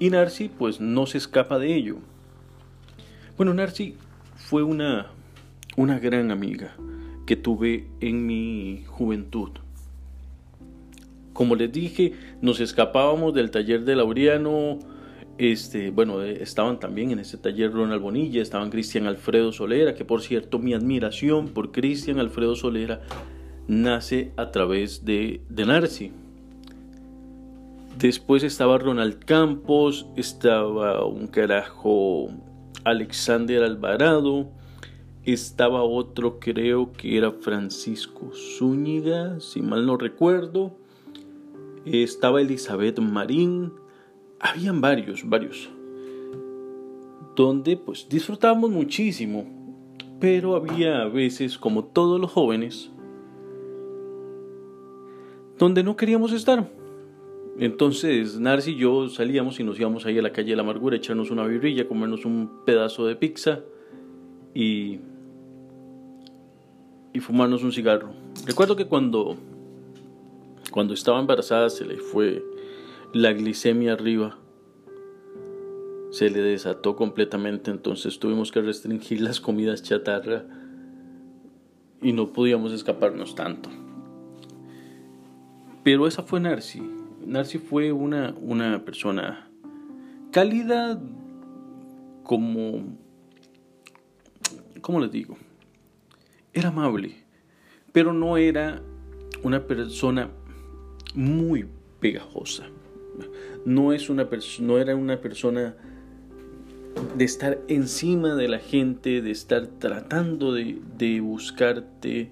Y 0.00 0.10
Narci 0.10 0.48
pues 0.48 0.80
no 0.80 1.06
se 1.06 1.18
escapa 1.18 1.58
de 1.58 1.74
ello. 1.74 1.96
Bueno, 3.36 3.54
Narci 3.54 3.94
fue 4.48 4.62
una, 4.62 5.08
una 5.76 5.98
gran 5.98 6.30
amiga 6.30 6.74
que 7.26 7.36
tuve 7.36 7.86
en 8.00 8.24
mi 8.24 8.82
juventud. 8.86 9.50
Como 11.34 11.54
les 11.54 11.70
dije, 11.70 12.14
nos 12.40 12.58
escapábamos 12.58 13.34
del 13.34 13.50
taller 13.50 13.84
de 13.84 13.94
Laureano. 13.94 14.78
Este, 15.36 15.90
bueno, 15.90 16.22
eh, 16.22 16.42
estaban 16.42 16.80
también 16.80 17.10
en 17.10 17.18
ese 17.18 17.36
taller 17.36 17.74
Ronald 17.74 18.00
Bonilla, 18.00 18.40
estaban 18.40 18.70
Cristian 18.70 19.06
Alfredo 19.06 19.52
Solera, 19.52 19.94
que 19.94 20.06
por 20.06 20.22
cierto 20.22 20.58
mi 20.58 20.72
admiración 20.72 21.48
por 21.48 21.70
Cristian 21.70 22.18
Alfredo 22.18 22.56
Solera 22.56 23.02
nace 23.66 24.32
a 24.38 24.50
través 24.50 25.04
de, 25.04 25.42
de 25.50 25.66
Narci. 25.66 26.10
Después 27.98 28.44
estaba 28.44 28.78
Ronald 28.78 29.22
Campos, 29.26 30.06
estaba 30.16 31.04
un 31.04 31.26
carajo 31.26 32.30
Alexander 32.84 33.62
Alvarado, 33.62 34.48
estaba 35.24 35.82
otro 35.82 36.38
creo 36.38 36.92
que 36.92 37.18
era 37.18 37.32
Francisco 37.32 38.30
Zúñiga, 38.32 39.40
si 39.40 39.60
mal 39.60 39.86
no 39.86 39.96
recuerdo, 39.96 40.76
estaba 41.84 42.40
Elizabeth 42.40 42.98
Marín, 42.98 43.72
habían 44.40 44.80
varios, 44.80 45.28
varios, 45.28 45.68
donde 47.36 47.76
pues 47.76 48.08
disfrutábamos 48.08 48.70
muchísimo, 48.70 49.44
pero 50.20 50.56
había 50.56 51.04
veces, 51.04 51.58
como 51.58 51.84
todos 51.84 52.20
los 52.20 52.30
jóvenes, 52.30 52.90
donde 55.58 55.82
no 55.82 55.96
queríamos 55.96 56.32
estar. 56.32 56.77
Entonces 57.58 58.38
Narci 58.38 58.70
y 58.70 58.76
yo 58.76 59.08
salíamos 59.08 59.58
y 59.58 59.64
nos 59.64 59.78
íbamos 59.80 60.06
ahí 60.06 60.16
a 60.16 60.22
la 60.22 60.32
calle 60.32 60.50
de 60.50 60.56
la 60.56 60.62
amargura, 60.62 60.96
echarnos 60.96 61.32
una 61.32 61.44
birrilla, 61.44 61.88
comernos 61.88 62.24
un 62.24 62.64
pedazo 62.64 63.04
de 63.04 63.16
pizza 63.16 63.60
y, 64.54 65.00
y 67.12 67.18
fumarnos 67.18 67.64
un 67.64 67.72
cigarro. 67.72 68.10
Recuerdo 68.46 68.76
que 68.76 68.86
cuando, 68.86 69.36
cuando 70.70 70.94
estaba 70.94 71.18
embarazada 71.18 71.68
se 71.68 71.84
le 71.84 71.96
fue 71.96 72.44
la 73.12 73.32
glicemia 73.32 73.94
arriba, 73.94 74.38
se 76.10 76.30
le 76.30 76.40
desató 76.40 76.94
completamente, 76.94 77.72
entonces 77.72 78.20
tuvimos 78.20 78.52
que 78.52 78.62
restringir 78.62 79.20
las 79.20 79.40
comidas 79.40 79.82
chatarra 79.82 80.44
y 82.00 82.12
no 82.12 82.32
podíamos 82.32 82.72
escaparnos 82.72 83.34
tanto. 83.34 83.68
Pero 85.82 86.06
esa 86.06 86.22
fue 86.22 86.38
Narci 86.38 86.97
Narci 87.26 87.58
fue 87.58 87.92
una, 87.92 88.34
una 88.40 88.84
persona 88.84 89.48
cálida 90.30 91.00
como... 92.22 92.96
¿Cómo 94.80 95.00
les 95.00 95.10
digo? 95.10 95.36
Era 96.52 96.68
amable, 96.68 97.14
pero 97.92 98.12
no 98.12 98.36
era 98.36 98.80
una 99.42 99.66
persona 99.66 100.30
muy 101.14 101.66
pegajosa. 102.00 102.66
No, 103.64 103.92
es 103.92 104.08
una 104.08 104.28
no 104.60 104.78
era 104.78 104.94
una 104.94 105.20
persona 105.20 105.76
de 107.16 107.24
estar 107.24 107.60
encima 107.68 108.34
de 108.34 108.48
la 108.48 108.58
gente, 108.58 109.22
de 109.22 109.30
estar 109.30 109.66
tratando 109.66 110.52
de, 110.52 110.78
de 110.96 111.20
buscarte 111.20 112.30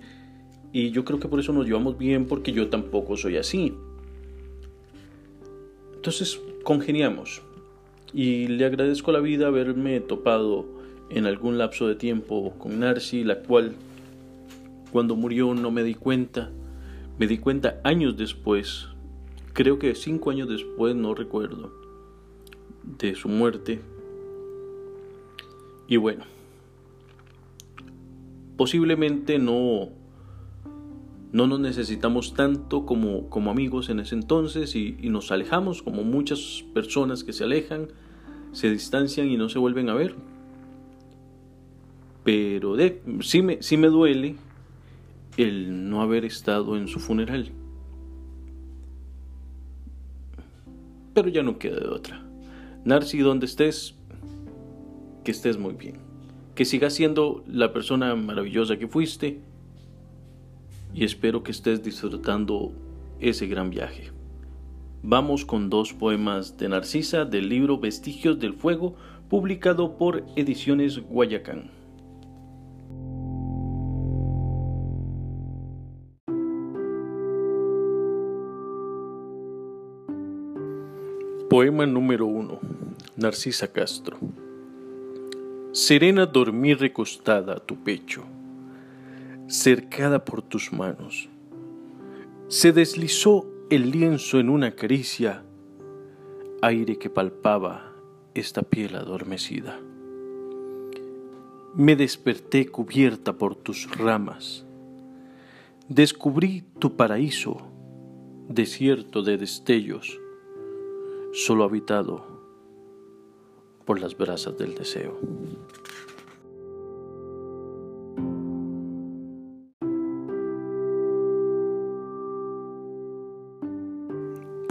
Y 0.73 0.91
yo 0.91 1.05
creo 1.05 1.19
que 1.19 1.29
por 1.29 1.41
eso 1.41 1.53
nos 1.53 1.67
llevamos 1.67 1.99
bien, 1.99 2.27
porque 2.27 2.53
yo 2.53 2.69
tampoco 2.69 3.17
soy 3.17 3.37
así. 3.37 3.75
Entonces, 6.07 6.41
congeniamos. 6.63 7.43
Y 8.15 8.47
le 8.47 8.65
agradezco 8.65 9.11
a 9.11 9.15
la 9.15 9.19
vida 9.19 9.49
haberme 9.49 9.99
topado 9.99 10.65
en 11.11 11.27
algún 11.27 11.59
lapso 11.59 11.89
de 11.89 11.97
tiempo 11.97 12.55
con 12.59 12.79
Narci, 12.79 13.25
la 13.25 13.41
cual 13.41 13.75
cuando 14.93 15.17
murió 15.17 15.53
no 15.53 15.73
me 15.73 15.83
di 15.83 15.95
cuenta. 15.95 16.53
Me 17.19 17.27
di 17.27 17.39
cuenta 17.39 17.81
años 17.83 18.17
después, 18.17 18.87
creo 19.53 19.81
que 19.81 19.97
cinco 19.97 20.31
años 20.31 20.49
después, 20.49 20.95
no 20.95 21.13
recuerdo, 21.13 21.73
de 22.85 23.17
su 23.17 23.29
muerte. 23.29 23.81
Y 25.89 25.97
bueno, 25.97 26.23
posiblemente 28.57 29.41
no, 29.41 29.89
no 31.37 31.47
nos 31.47 31.61
necesitamos 31.61 32.33
tanto 32.33 32.87
como, 32.87 33.29
como 33.29 33.51
amigos 33.51 33.91
en 33.91 34.01
ese 34.01 34.15
entonces 34.15 34.75
y, 34.75 34.97
nos 35.11 35.31
alejamos 35.31 35.83
como 35.83 36.03
muchas 36.03 36.65
personas 36.73 37.25
que 37.25 37.35
se 37.35 37.45
alejan, 37.45 37.89
se 38.53 38.71
distancian 38.71 39.29
y 39.29 39.37
no 39.37 39.51
se 39.51 39.59
vuelven 39.59 39.91
a 39.91 39.95
ver 39.95 40.15
pero 42.25 42.75
sí, 43.21 43.43
me, 43.43 43.63
sí 43.63 43.77
me 43.77 43.87
duele 43.87 44.35
el 45.37 45.89
no 45.89 46.03
haber 46.03 46.25
estado 46.25 46.77
en 46.77 46.89
su 46.89 46.99
funeral. 46.99 47.53
Pero 51.15 51.29
ya 51.29 51.45
no 51.45 51.57
queda 51.57 51.79
de 51.79 51.87
otra. 51.87 52.21
Narci, 52.85 53.19
donde 53.19 53.47
estés, 53.47 53.95
que 55.23 55.31
estés 55.31 55.57
muy 55.57 55.75
bien. 55.75 55.99
Que 56.57 56.65
sigas 56.65 56.95
siendo 56.95 57.45
la 57.47 57.73
persona 57.73 58.17
maravillosa 58.17 58.77
que 58.77 58.89
fuiste. 58.89 59.41
Y 60.97 61.05
espero 61.05 61.43
que 61.43 61.51
estés 61.51 61.83
disfrutando 61.83 62.73
ese 63.21 63.47
gran 63.47 63.69
viaje. 63.69 64.13
Vamos 65.03 65.45
con 65.45 65.69
dos 65.69 65.93
poemas 65.93 66.57
de 66.57 66.71
Narcisa 66.71 67.27
del 67.27 67.51
libro 67.51 67.79
Vestigios 67.79 68.39
del 68.39 68.55
Fuego, 68.55 68.95
publicado 69.29 69.99
por 69.99 70.25
Ediciones 70.37 70.99
Guayacán. 70.99 71.71
Poema 81.51 81.85
número 81.85 82.25
1. 82.25 82.59
Narcisa 83.17 83.71
Castro. 83.71 84.17
Serena 85.73 86.25
dormí 86.25 86.73
recostada 86.73 87.53
a 87.53 87.59
tu 87.59 87.77
pecho, 87.85 88.25
cercada 89.49 90.25
por 90.25 90.43
tus 90.43 90.73
manos. 90.73 91.29
Se 92.49 92.73
deslizó 92.73 93.47
el 93.71 93.91
lienzo 93.91 94.39
en 94.39 94.49
una 94.49 94.75
caricia, 94.75 95.45
aire 96.63 96.99
que 96.99 97.11
palpaba 97.11 97.93
esta 98.35 98.63
piel 98.63 98.97
adormecida. 98.97 99.79
Me 101.75 101.97
desperté 101.97 102.67
cubierta 102.69 103.35
por 103.35 103.55
tus 103.55 103.91
ramas. 103.97 104.65
Descubrí 105.89 106.65
tu 106.79 106.97
paraíso, 106.97 107.59
desierto 108.49 109.23
de 109.23 109.37
destellos 109.37 110.21
solo 111.33 111.65
habitado 111.65 112.25
por 113.85 114.01
las 114.01 114.17
brasas 114.17 114.57
del 114.57 114.75
deseo. 114.75 115.19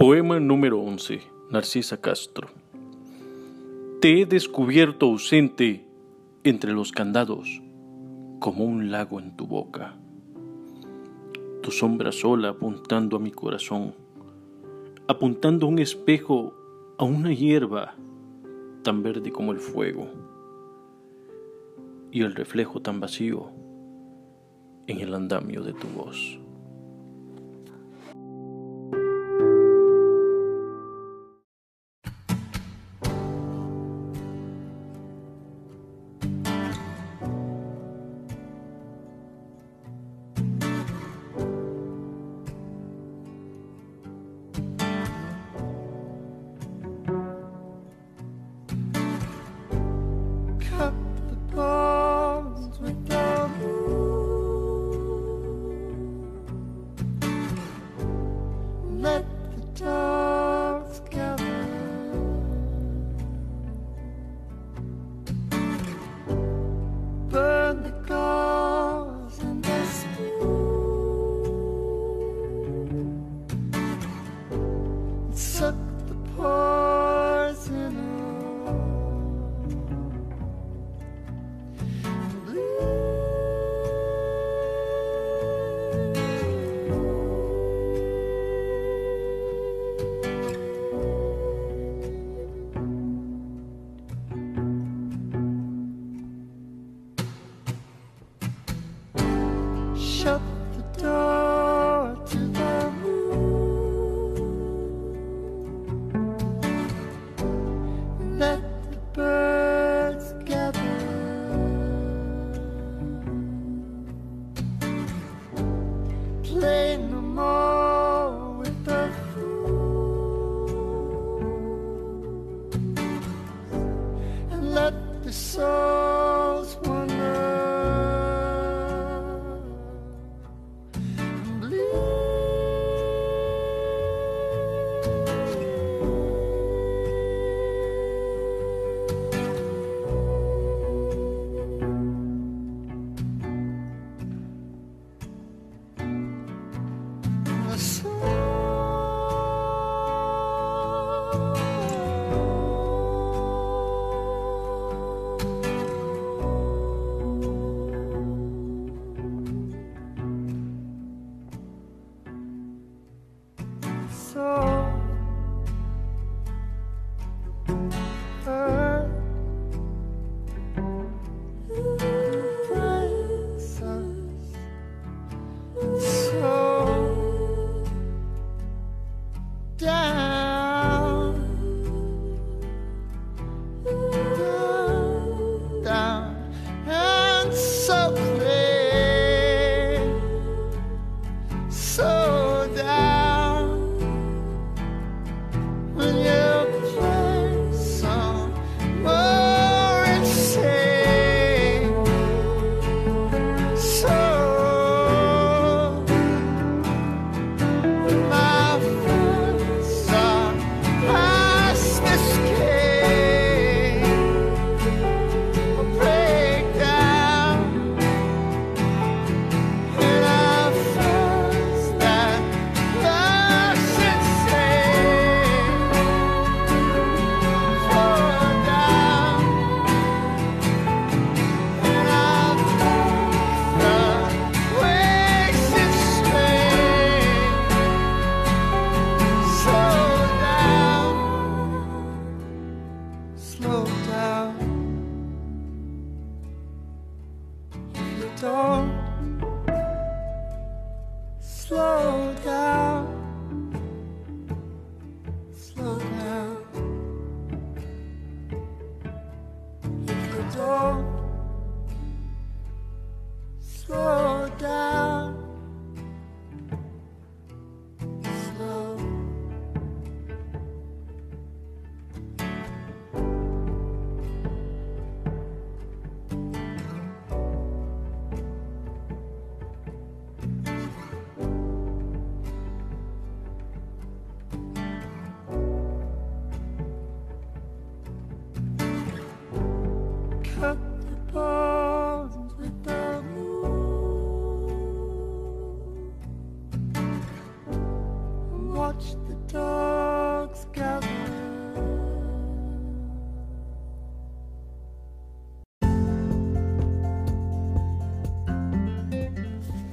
Poema 0.06 0.38
número 0.38 0.80
11. 0.80 1.20
Narcisa 1.50 2.00
Castro. 2.00 2.46
Te 4.00 4.20
he 4.20 4.24
descubierto 4.24 5.06
ausente 5.06 5.84
entre 6.44 6.72
los 6.72 6.92
candados, 6.92 7.60
como 8.38 8.62
un 8.62 8.92
lago 8.92 9.18
en 9.18 9.36
tu 9.36 9.48
boca. 9.48 9.96
Tu 11.60 11.72
sombra 11.72 12.12
sola 12.12 12.50
apuntando 12.50 13.16
a 13.16 13.18
mi 13.18 13.32
corazón 13.32 13.96
apuntando 15.08 15.66
un 15.66 15.80
espejo 15.80 16.54
a 16.98 17.04
una 17.04 17.32
hierba 17.32 17.96
tan 18.84 19.02
verde 19.02 19.32
como 19.32 19.50
el 19.50 19.58
fuego 19.58 20.06
y 22.12 22.22
el 22.22 22.32
reflejo 22.36 22.80
tan 22.80 23.00
vacío 23.00 23.50
en 24.86 25.00
el 25.00 25.12
andamio 25.14 25.64
de 25.64 25.72
tu 25.72 25.88
voz. 25.88 26.45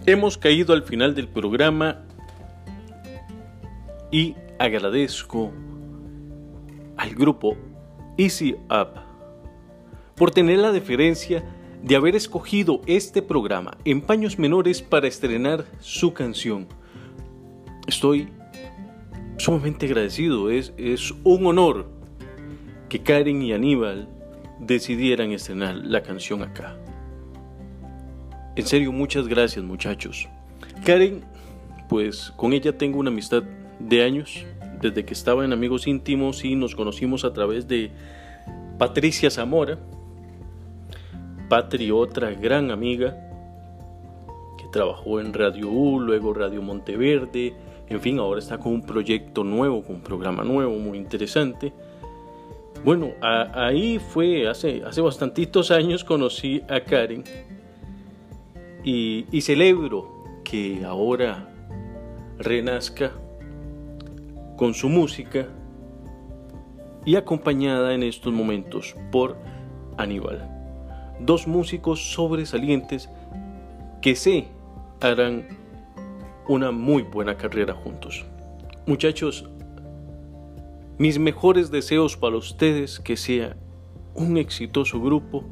Hemos 0.05 0.37
caído 0.37 0.73
al 0.73 0.83
final 0.83 1.15
del 1.15 1.27
programa 1.27 2.03
y 4.11 4.35
agradezco 4.59 5.51
al 6.97 7.15
grupo 7.15 7.55
Easy 8.17 8.55
Up 8.69 8.99
por 10.15 10.31
tener 10.31 10.59
la 10.59 10.71
deferencia 10.71 11.43
de 11.81 11.95
haber 11.95 12.15
escogido 12.15 12.81
este 12.85 13.21
programa 13.21 13.77
en 13.85 14.01
paños 14.01 14.37
menores 14.37 14.81
para 14.81 15.07
estrenar 15.07 15.65
su 15.79 16.13
canción. 16.13 16.67
Estoy 17.87 18.29
sumamente 19.37 19.85
agradecido, 19.85 20.49
es, 20.49 20.73
es 20.77 21.11
un 21.23 21.45
honor 21.47 21.89
que 22.87 23.01
Karen 23.01 23.41
y 23.41 23.53
Aníbal 23.53 24.07
decidieran 24.59 25.31
estrenar 25.31 25.75
la 25.75 26.03
canción 26.03 26.43
acá. 26.43 26.77
En 28.55 28.67
serio, 28.67 28.91
muchas 28.91 29.27
gracias 29.27 29.65
muchachos. 29.65 30.29
Karen, 30.85 31.23
pues 31.89 32.31
con 32.35 32.53
ella 32.53 32.77
tengo 32.77 32.99
una 32.99 33.09
amistad 33.09 33.41
de 33.79 34.03
años, 34.03 34.45
desde 34.79 35.05
que 35.05 35.13
estaba 35.13 35.43
en 35.43 35.53
Amigos 35.53 35.87
Íntimos 35.87 36.45
y 36.45 36.55
nos 36.55 36.75
conocimos 36.75 37.25
a 37.25 37.33
través 37.33 37.67
de 37.67 37.89
Patricia 38.77 39.31
Zamora, 39.31 39.79
Patri, 41.49 41.89
otra 41.89 42.31
gran 42.31 42.69
amiga 42.69 43.17
que 44.59 44.67
trabajó 44.71 45.19
en 45.19 45.33
Radio 45.33 45.69
U, 45.71 45.99
luego 45.99 46.33
Radio 46.33 46.61
Monteverde, 46.61 47.55
en 47.89 48.01
fin, 48.01 48.19
ahora 48.19 48.39
está 48.39 48.59
con 48.59 48.73
un 48.73 48.85
proyecto 48.85 49.43
nuevo, 49.43 49.81
con 49.83 49.95
un 49.95 50.01
programa 50.01 50.43
nuevo, 50.43 50.77
muy 50.77 50.99
interesante. 50.99 51.73
Bueno, 52.85 53.11
ahí 53.21 53.99
fue, 53.99 54.47
hace, 54.47 54.83
hace 54.85 55.01
bastantitos 55.01 55.71
años 55.71 56.03
conocí 56.03 56.61
a 56.69 56.81
Karen 56.81 57.23
y, 58.83 59.41
celebro 59.41 60.11
que 60.43 60.83
ahora 60.85 61.49
renazca 62.37 63.11
con 64.57 64.73
su 64.73 64.89
música 64.89 65.47
y 67.05 67.15
acompañada 67.15 67.93
en 67.93 68.03
estos 68.03 68.33
momentos 68.33 68.95
por 69.11 69.37
Aníbal. 69.97 70.49
Dos 71.19 71.47
músicos 71.47 72.13
sobresalientes 72.13 73.09
que 74.01 74.15
sé 74.15 74.47
harán 74.99 75.47
una 76.47 76.71
muy 76.71 77.03
buena 77.03 77.37
carrera 77.37 77.73
juntos. 77.73 78.25
Muchachos, 78.85 79.49
mis 80.97 81.19
mejores 81.19 81.71
deseos 81.71 82.17
para 82.17 82.35
ustedes 82.35 82.99
que 82.99 83.15
sea 83.15 83.55
un 84.13 84.37
exitoso 84.37 85.01
grupo 85.01 85.43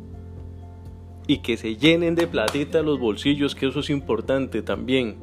y 1.27 1.39
que 1.39 1.57
se 1.57 1.75
llenen 1.75 2.15
de 2.15 2.27
platita 2.27 2.81
los 2.81 2.99
bolsillos, 2.99 3.55
que 3.55 3.67
eso 3.67 3.79
es 3.79 3.89
importante 3.89 4.61
también. 4.61 5.17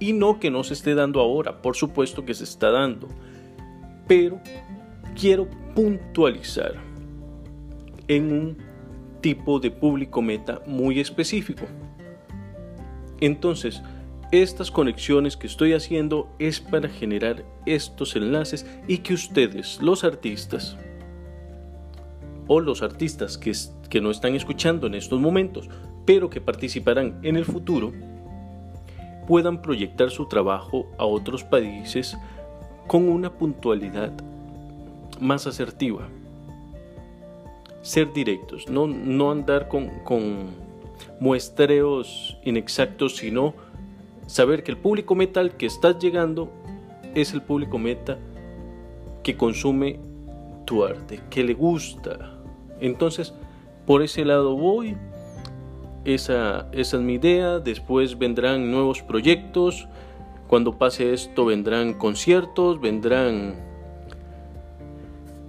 Y 0.00 0.12
no 0.12 0.40
que 0.40 0.50
no 0.50 0.64
se 0.64 0.74
esté 0.74 0.94
dando 0.94 1.20
ahora, 1.20 1.60
por 1.60 1.76
supuesto 1.76 2.24
que 2.24 2.34
se 2.34 2.44
está 2.44 2.70
dando. 2.70 3.08
Pero 4.06 4.40
quiero 5.14 5.48
puntualizar 5.74 6.74
en 8.06 8.32
un 8.32 8.67
tipo 9.20 9.60
de 9.60 9.70
público 9.70 10.22
meta 10.22 10.60
muy 10.66 11.00
específico. 11.00 11.64
Entonces, 13.20 13.82
estas 14.30 14.70
conexiones 14.70 15.36
que 15.36 15.46
estoy 15.46 15.72
haciendo 15.72 16.28
es 16.38 16.60
para 16.60 16.88
generar 16.88 17.44
estos 17.66 18.14
enlaces 18.14 18.66
y 18.86 18.98
que 18.98 19.14
ustedes, 19.14 19.80
los 19.80 20.04
artistas, 20.04 20.76
o 22.46 22.60
los 22.60 22.82
artistas 22.82 23.38
que, 23.38 23.52
que 23.90 24.00
no 24.00 24.10
están 24.10 24.34
escuchando 24.34 24.86
en 24.86 24.94
estos 24.94 25.20
momentos, 25.20 25.68
pero 26.04 26.30
que 26.30 26.40
participarán 26.40 27.18
en 27.22 27.36
el 27.36 27.44
futuro, 27.44 27.92
puedan 29.26 29.60
proyectar 29.60 30.10
su 30.10 30.26
trabajo 30.26 30.86
a 30.98 31.04
otros 31.04 31.44
países 31.44 32.16
con 32.86 33.08
una 33.08 33.30
puntualidad 33.30 34.12
más 35.20 35.46
asertiva. 35.46 36.08
Ser 37.82 38.12
directos, 38.12 38.68
no, 38.68 38.86
no 38.86 39.30
andar 39.30 39.68
con, 39.68 39.88
con 40.04 40.50
muestreos 41.20 42.36
inexactos, 42.44 43.16
sino 43.16 43.54
saber 44.26 44.62
que 44.62 44.72
el 44.72 44.76
público 44.76 45.14
metal 45.14 45.56
que 45.56 45.66
estás 45.66 45.98
llegando 45.98 46.50
es 47.14 47.32
el 47.32 47.42
público 47.42 47.78
meta 47.78 48.18
que 49.22 49.36
consume 49.36 50.00
tu 50.64 50.84
arte, 50.84 51.20
que 51.30 51.42
le 51.44 51.54
gusta. 51.54 52.38
Entonces, 52.80 53.32
por 53.86 54.02
ese 54.02 54.24
lado 54.24 54.56
voy 54.56 54.96
esa, 56.04 56.68
es 56.72 56.94
mi 56.94 57.14
idea. 57.14 57.58
Después 57.58 58.18
vendrán 58.18 58.70
nuevos 58.70 59.02
proyectos. 59.02 59.88
Cuando 60.46 60.78
pase 60.78 61.12
esto 61.12 61.44
vendrán 61.44 61.94
conciertos, 61.94 62.80
vendrán 62.80 63.56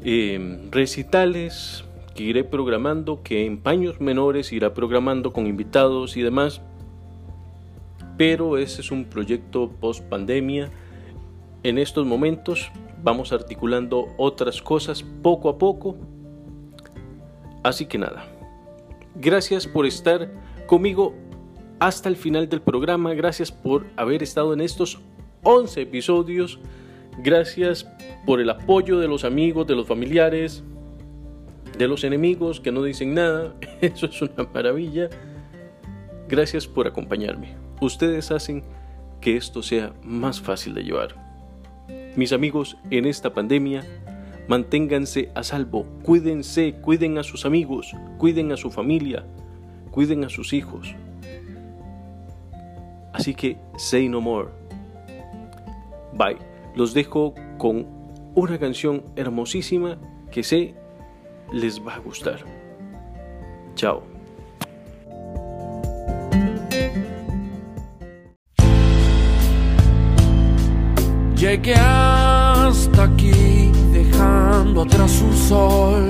em, 0.03 0.69
recitales 0.71 1.85
que 2.19 2.25
iré 2.25 2.43
programando, 2.43 3.23
que 3.23 3.45
en 3.45 3.61
paños 3.61 4.01
menores 4.01 4.51
irá 4.51 4.73
programando 4.73 5.31
con 5.31 5.47
invitados 5.47 6.17
y 6.17 6.21
demás. 6.21 6.61
Pero 8.17 8.57
ese 8.57 8.81
es 8.81 8.91
un 8.91 9.05
proyecto 9.05 9.71
post 9.79 10.03
pandemia. 10.03 10.69
En 11.63 11.77
estos 11.77 12.05
momentos 12.05 12.73
vamos 13.01 13.31
articulando 13.31 14.07
otras 14.17 14.61
cosas 14.61 15.01
poco 15.01 15.47
a 15.47 15.57
poco. 15.57 15.95
Así 17.63 17.85
que 17.85 17.97
nada. 17.97 18.25
Gracias 19.15 19.65
por 19.65 19.85
estar 19.85 20.29
conmigo 20.67 21.15
hasta 21.79 22.09
el 22.09 22.17
final 22.17 22.49
del 22.49 22.59
programa. 22.59 23.13
Gracias 23.13 23.49
por 23.49 23.85
haber 23.95 24.23
estado 24.23 24.51
en 24.51 24.59
estos 24.59 24.99
11 25.43 25.83
episodios. 25.83 26.59
Gracias 27.19 27.87
por 28.25 28.41
el 28.41 28.49
apoyo 28.49 28.99
de 28.99 29.07
los 29.07 29.23
amigos, 29.23 29.67
de 29.67 29.75
los 29.75 29.87
familiares, 29.87 30.65
de 31.79 31.87
los 31.87 32.03
enemigos 32.03 32.59
que 32.59 32.73
no 32.73 32.83
dicen 32.83 33.13
nada. 33.13 33.55
Eso 33.81 34.05
es 34.07 34.21
una 34.21 34.43
maravilla. 34.53 35.09
Gracias 36.27 36.67
por 36.67 36.85
acompañarme. 36.85 37.55
Ustedes 37.79 38.31
hacen 38.31 38.63
que 39.21 39.37
esto 39.37 39.63
sea 39.63 39.93
más 40.03 40.41
fácil 40.41 40.73
de 40.73 40.83
llevar. 40.83 41.15
Mis 42.17 42.33
amigos, 42.33 42.77
en 42.91 43.05
esta 43.05 43.33
pandemia, 43.33 43.85
manténganse 44.49 45.31
a 45.35 45.43
salvo, 45.43 45.85
cuídense, 46.03 46.75
cuiden 46.81 47.17
a 47.17 47.23
sus 47.23 47.45
amigos, 47.45 47.95
cuiden 48.17 48.51
a 48.51 48.57
su 48.57 48.71
familia, 48.71 49.25
cuiden 49.89 50.25
a 50.25 50.29
sus 50.29 50.51
hijos. 50.51 50.93
Así 53.13 53.33
que, 53.33 53.57
say 53.77 54.09
no 54.09 54.19
more. 54.19 54.49
Bye. 56.13 56.37
Los 56.75 56.93
dejo 56.93 57.33
con 57.57 57.87
una 58.35 58.59
canción 58.59 59.03
hermosísima 59.15 59.97
que 60.29 60.43
sé 60.43 60.75
les 61.51 61.79
va 61.79 61.95
a 61.95 61.99
gustar. 61.99 62.39
Chao. 63.75 64.03
Llegué 71.35 71.73
hasta 71.73 73.03
aquí 73.03 73.71
dejando 73.93 74.81
atrás 74.81 75.21
un 75.21 75.33
sol 75.33 76.07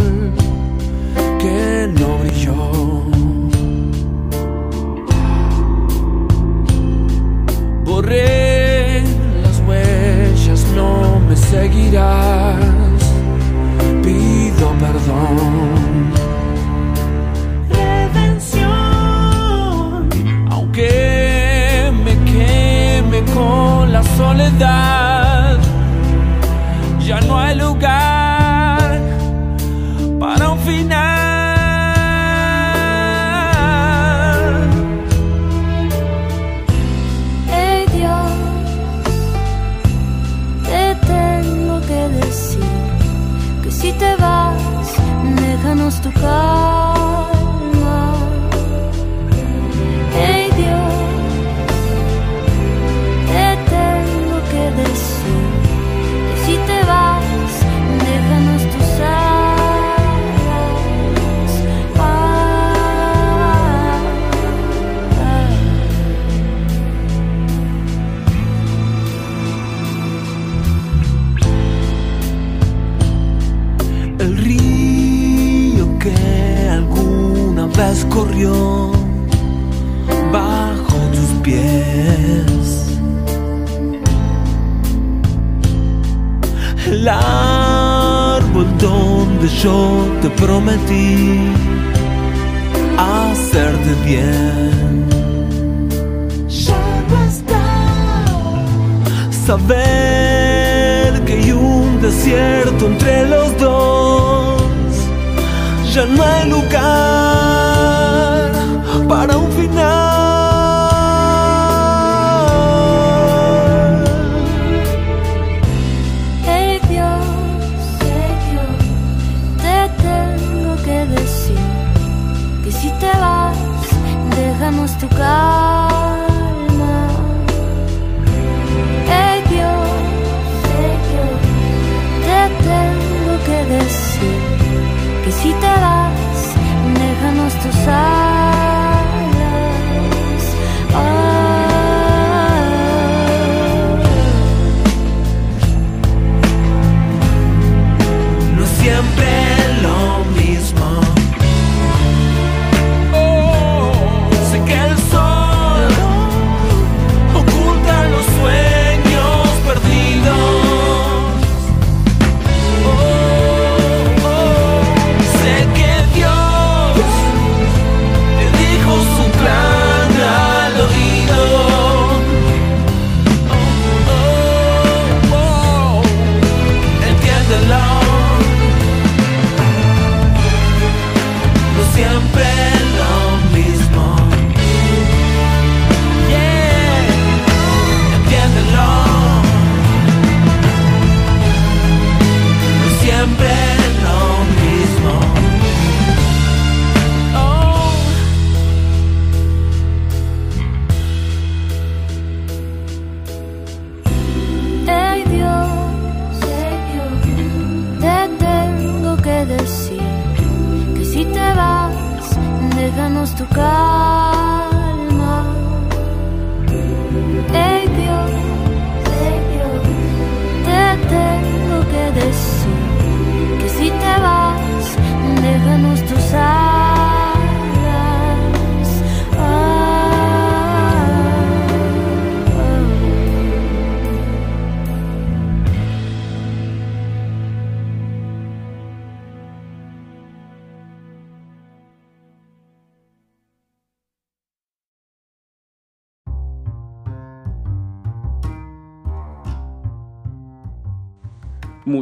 que 1.37 1.87
no 1.99 2.17
brilló. 2.17 2.55
Borré 7.85 9.03
las 9.43 9.61
huellas, 9.67 10.65
no 10.75 11.19
me 11.19 11.35
seguirás. 11.35 12.88
Pido 14.59 14.73
perdón. 14.73 16.11
Redención, 17.69 18.69
aunque 20.51 21.89
me 22.03 22.13
queme 22.29 23.23
con 23.33 23.93
la 23.93 24.03
soledad, 24.17 25.08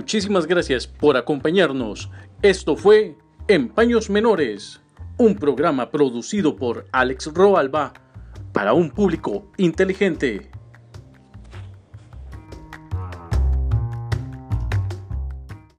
Muchísimas 0.08 0.48
gracias 0.48 0.88
por 0.88 1.18
acompañarnos. 1.18 2.10
Esto 2.42 2.78
fue 2.78 3.18
Empaños 3.50 4.10
Menores, 4.10 4.80
un 5.18 5.36
programa 5.36 5.92
producido 5.92 6.56
por 6.56 6.86
Alex 6.94 7.34
Roalba 7.34 7.92
para 8.54 8.72
un 8.72 8.90
público 8.90 9.52
inteligente. 9.58 10.50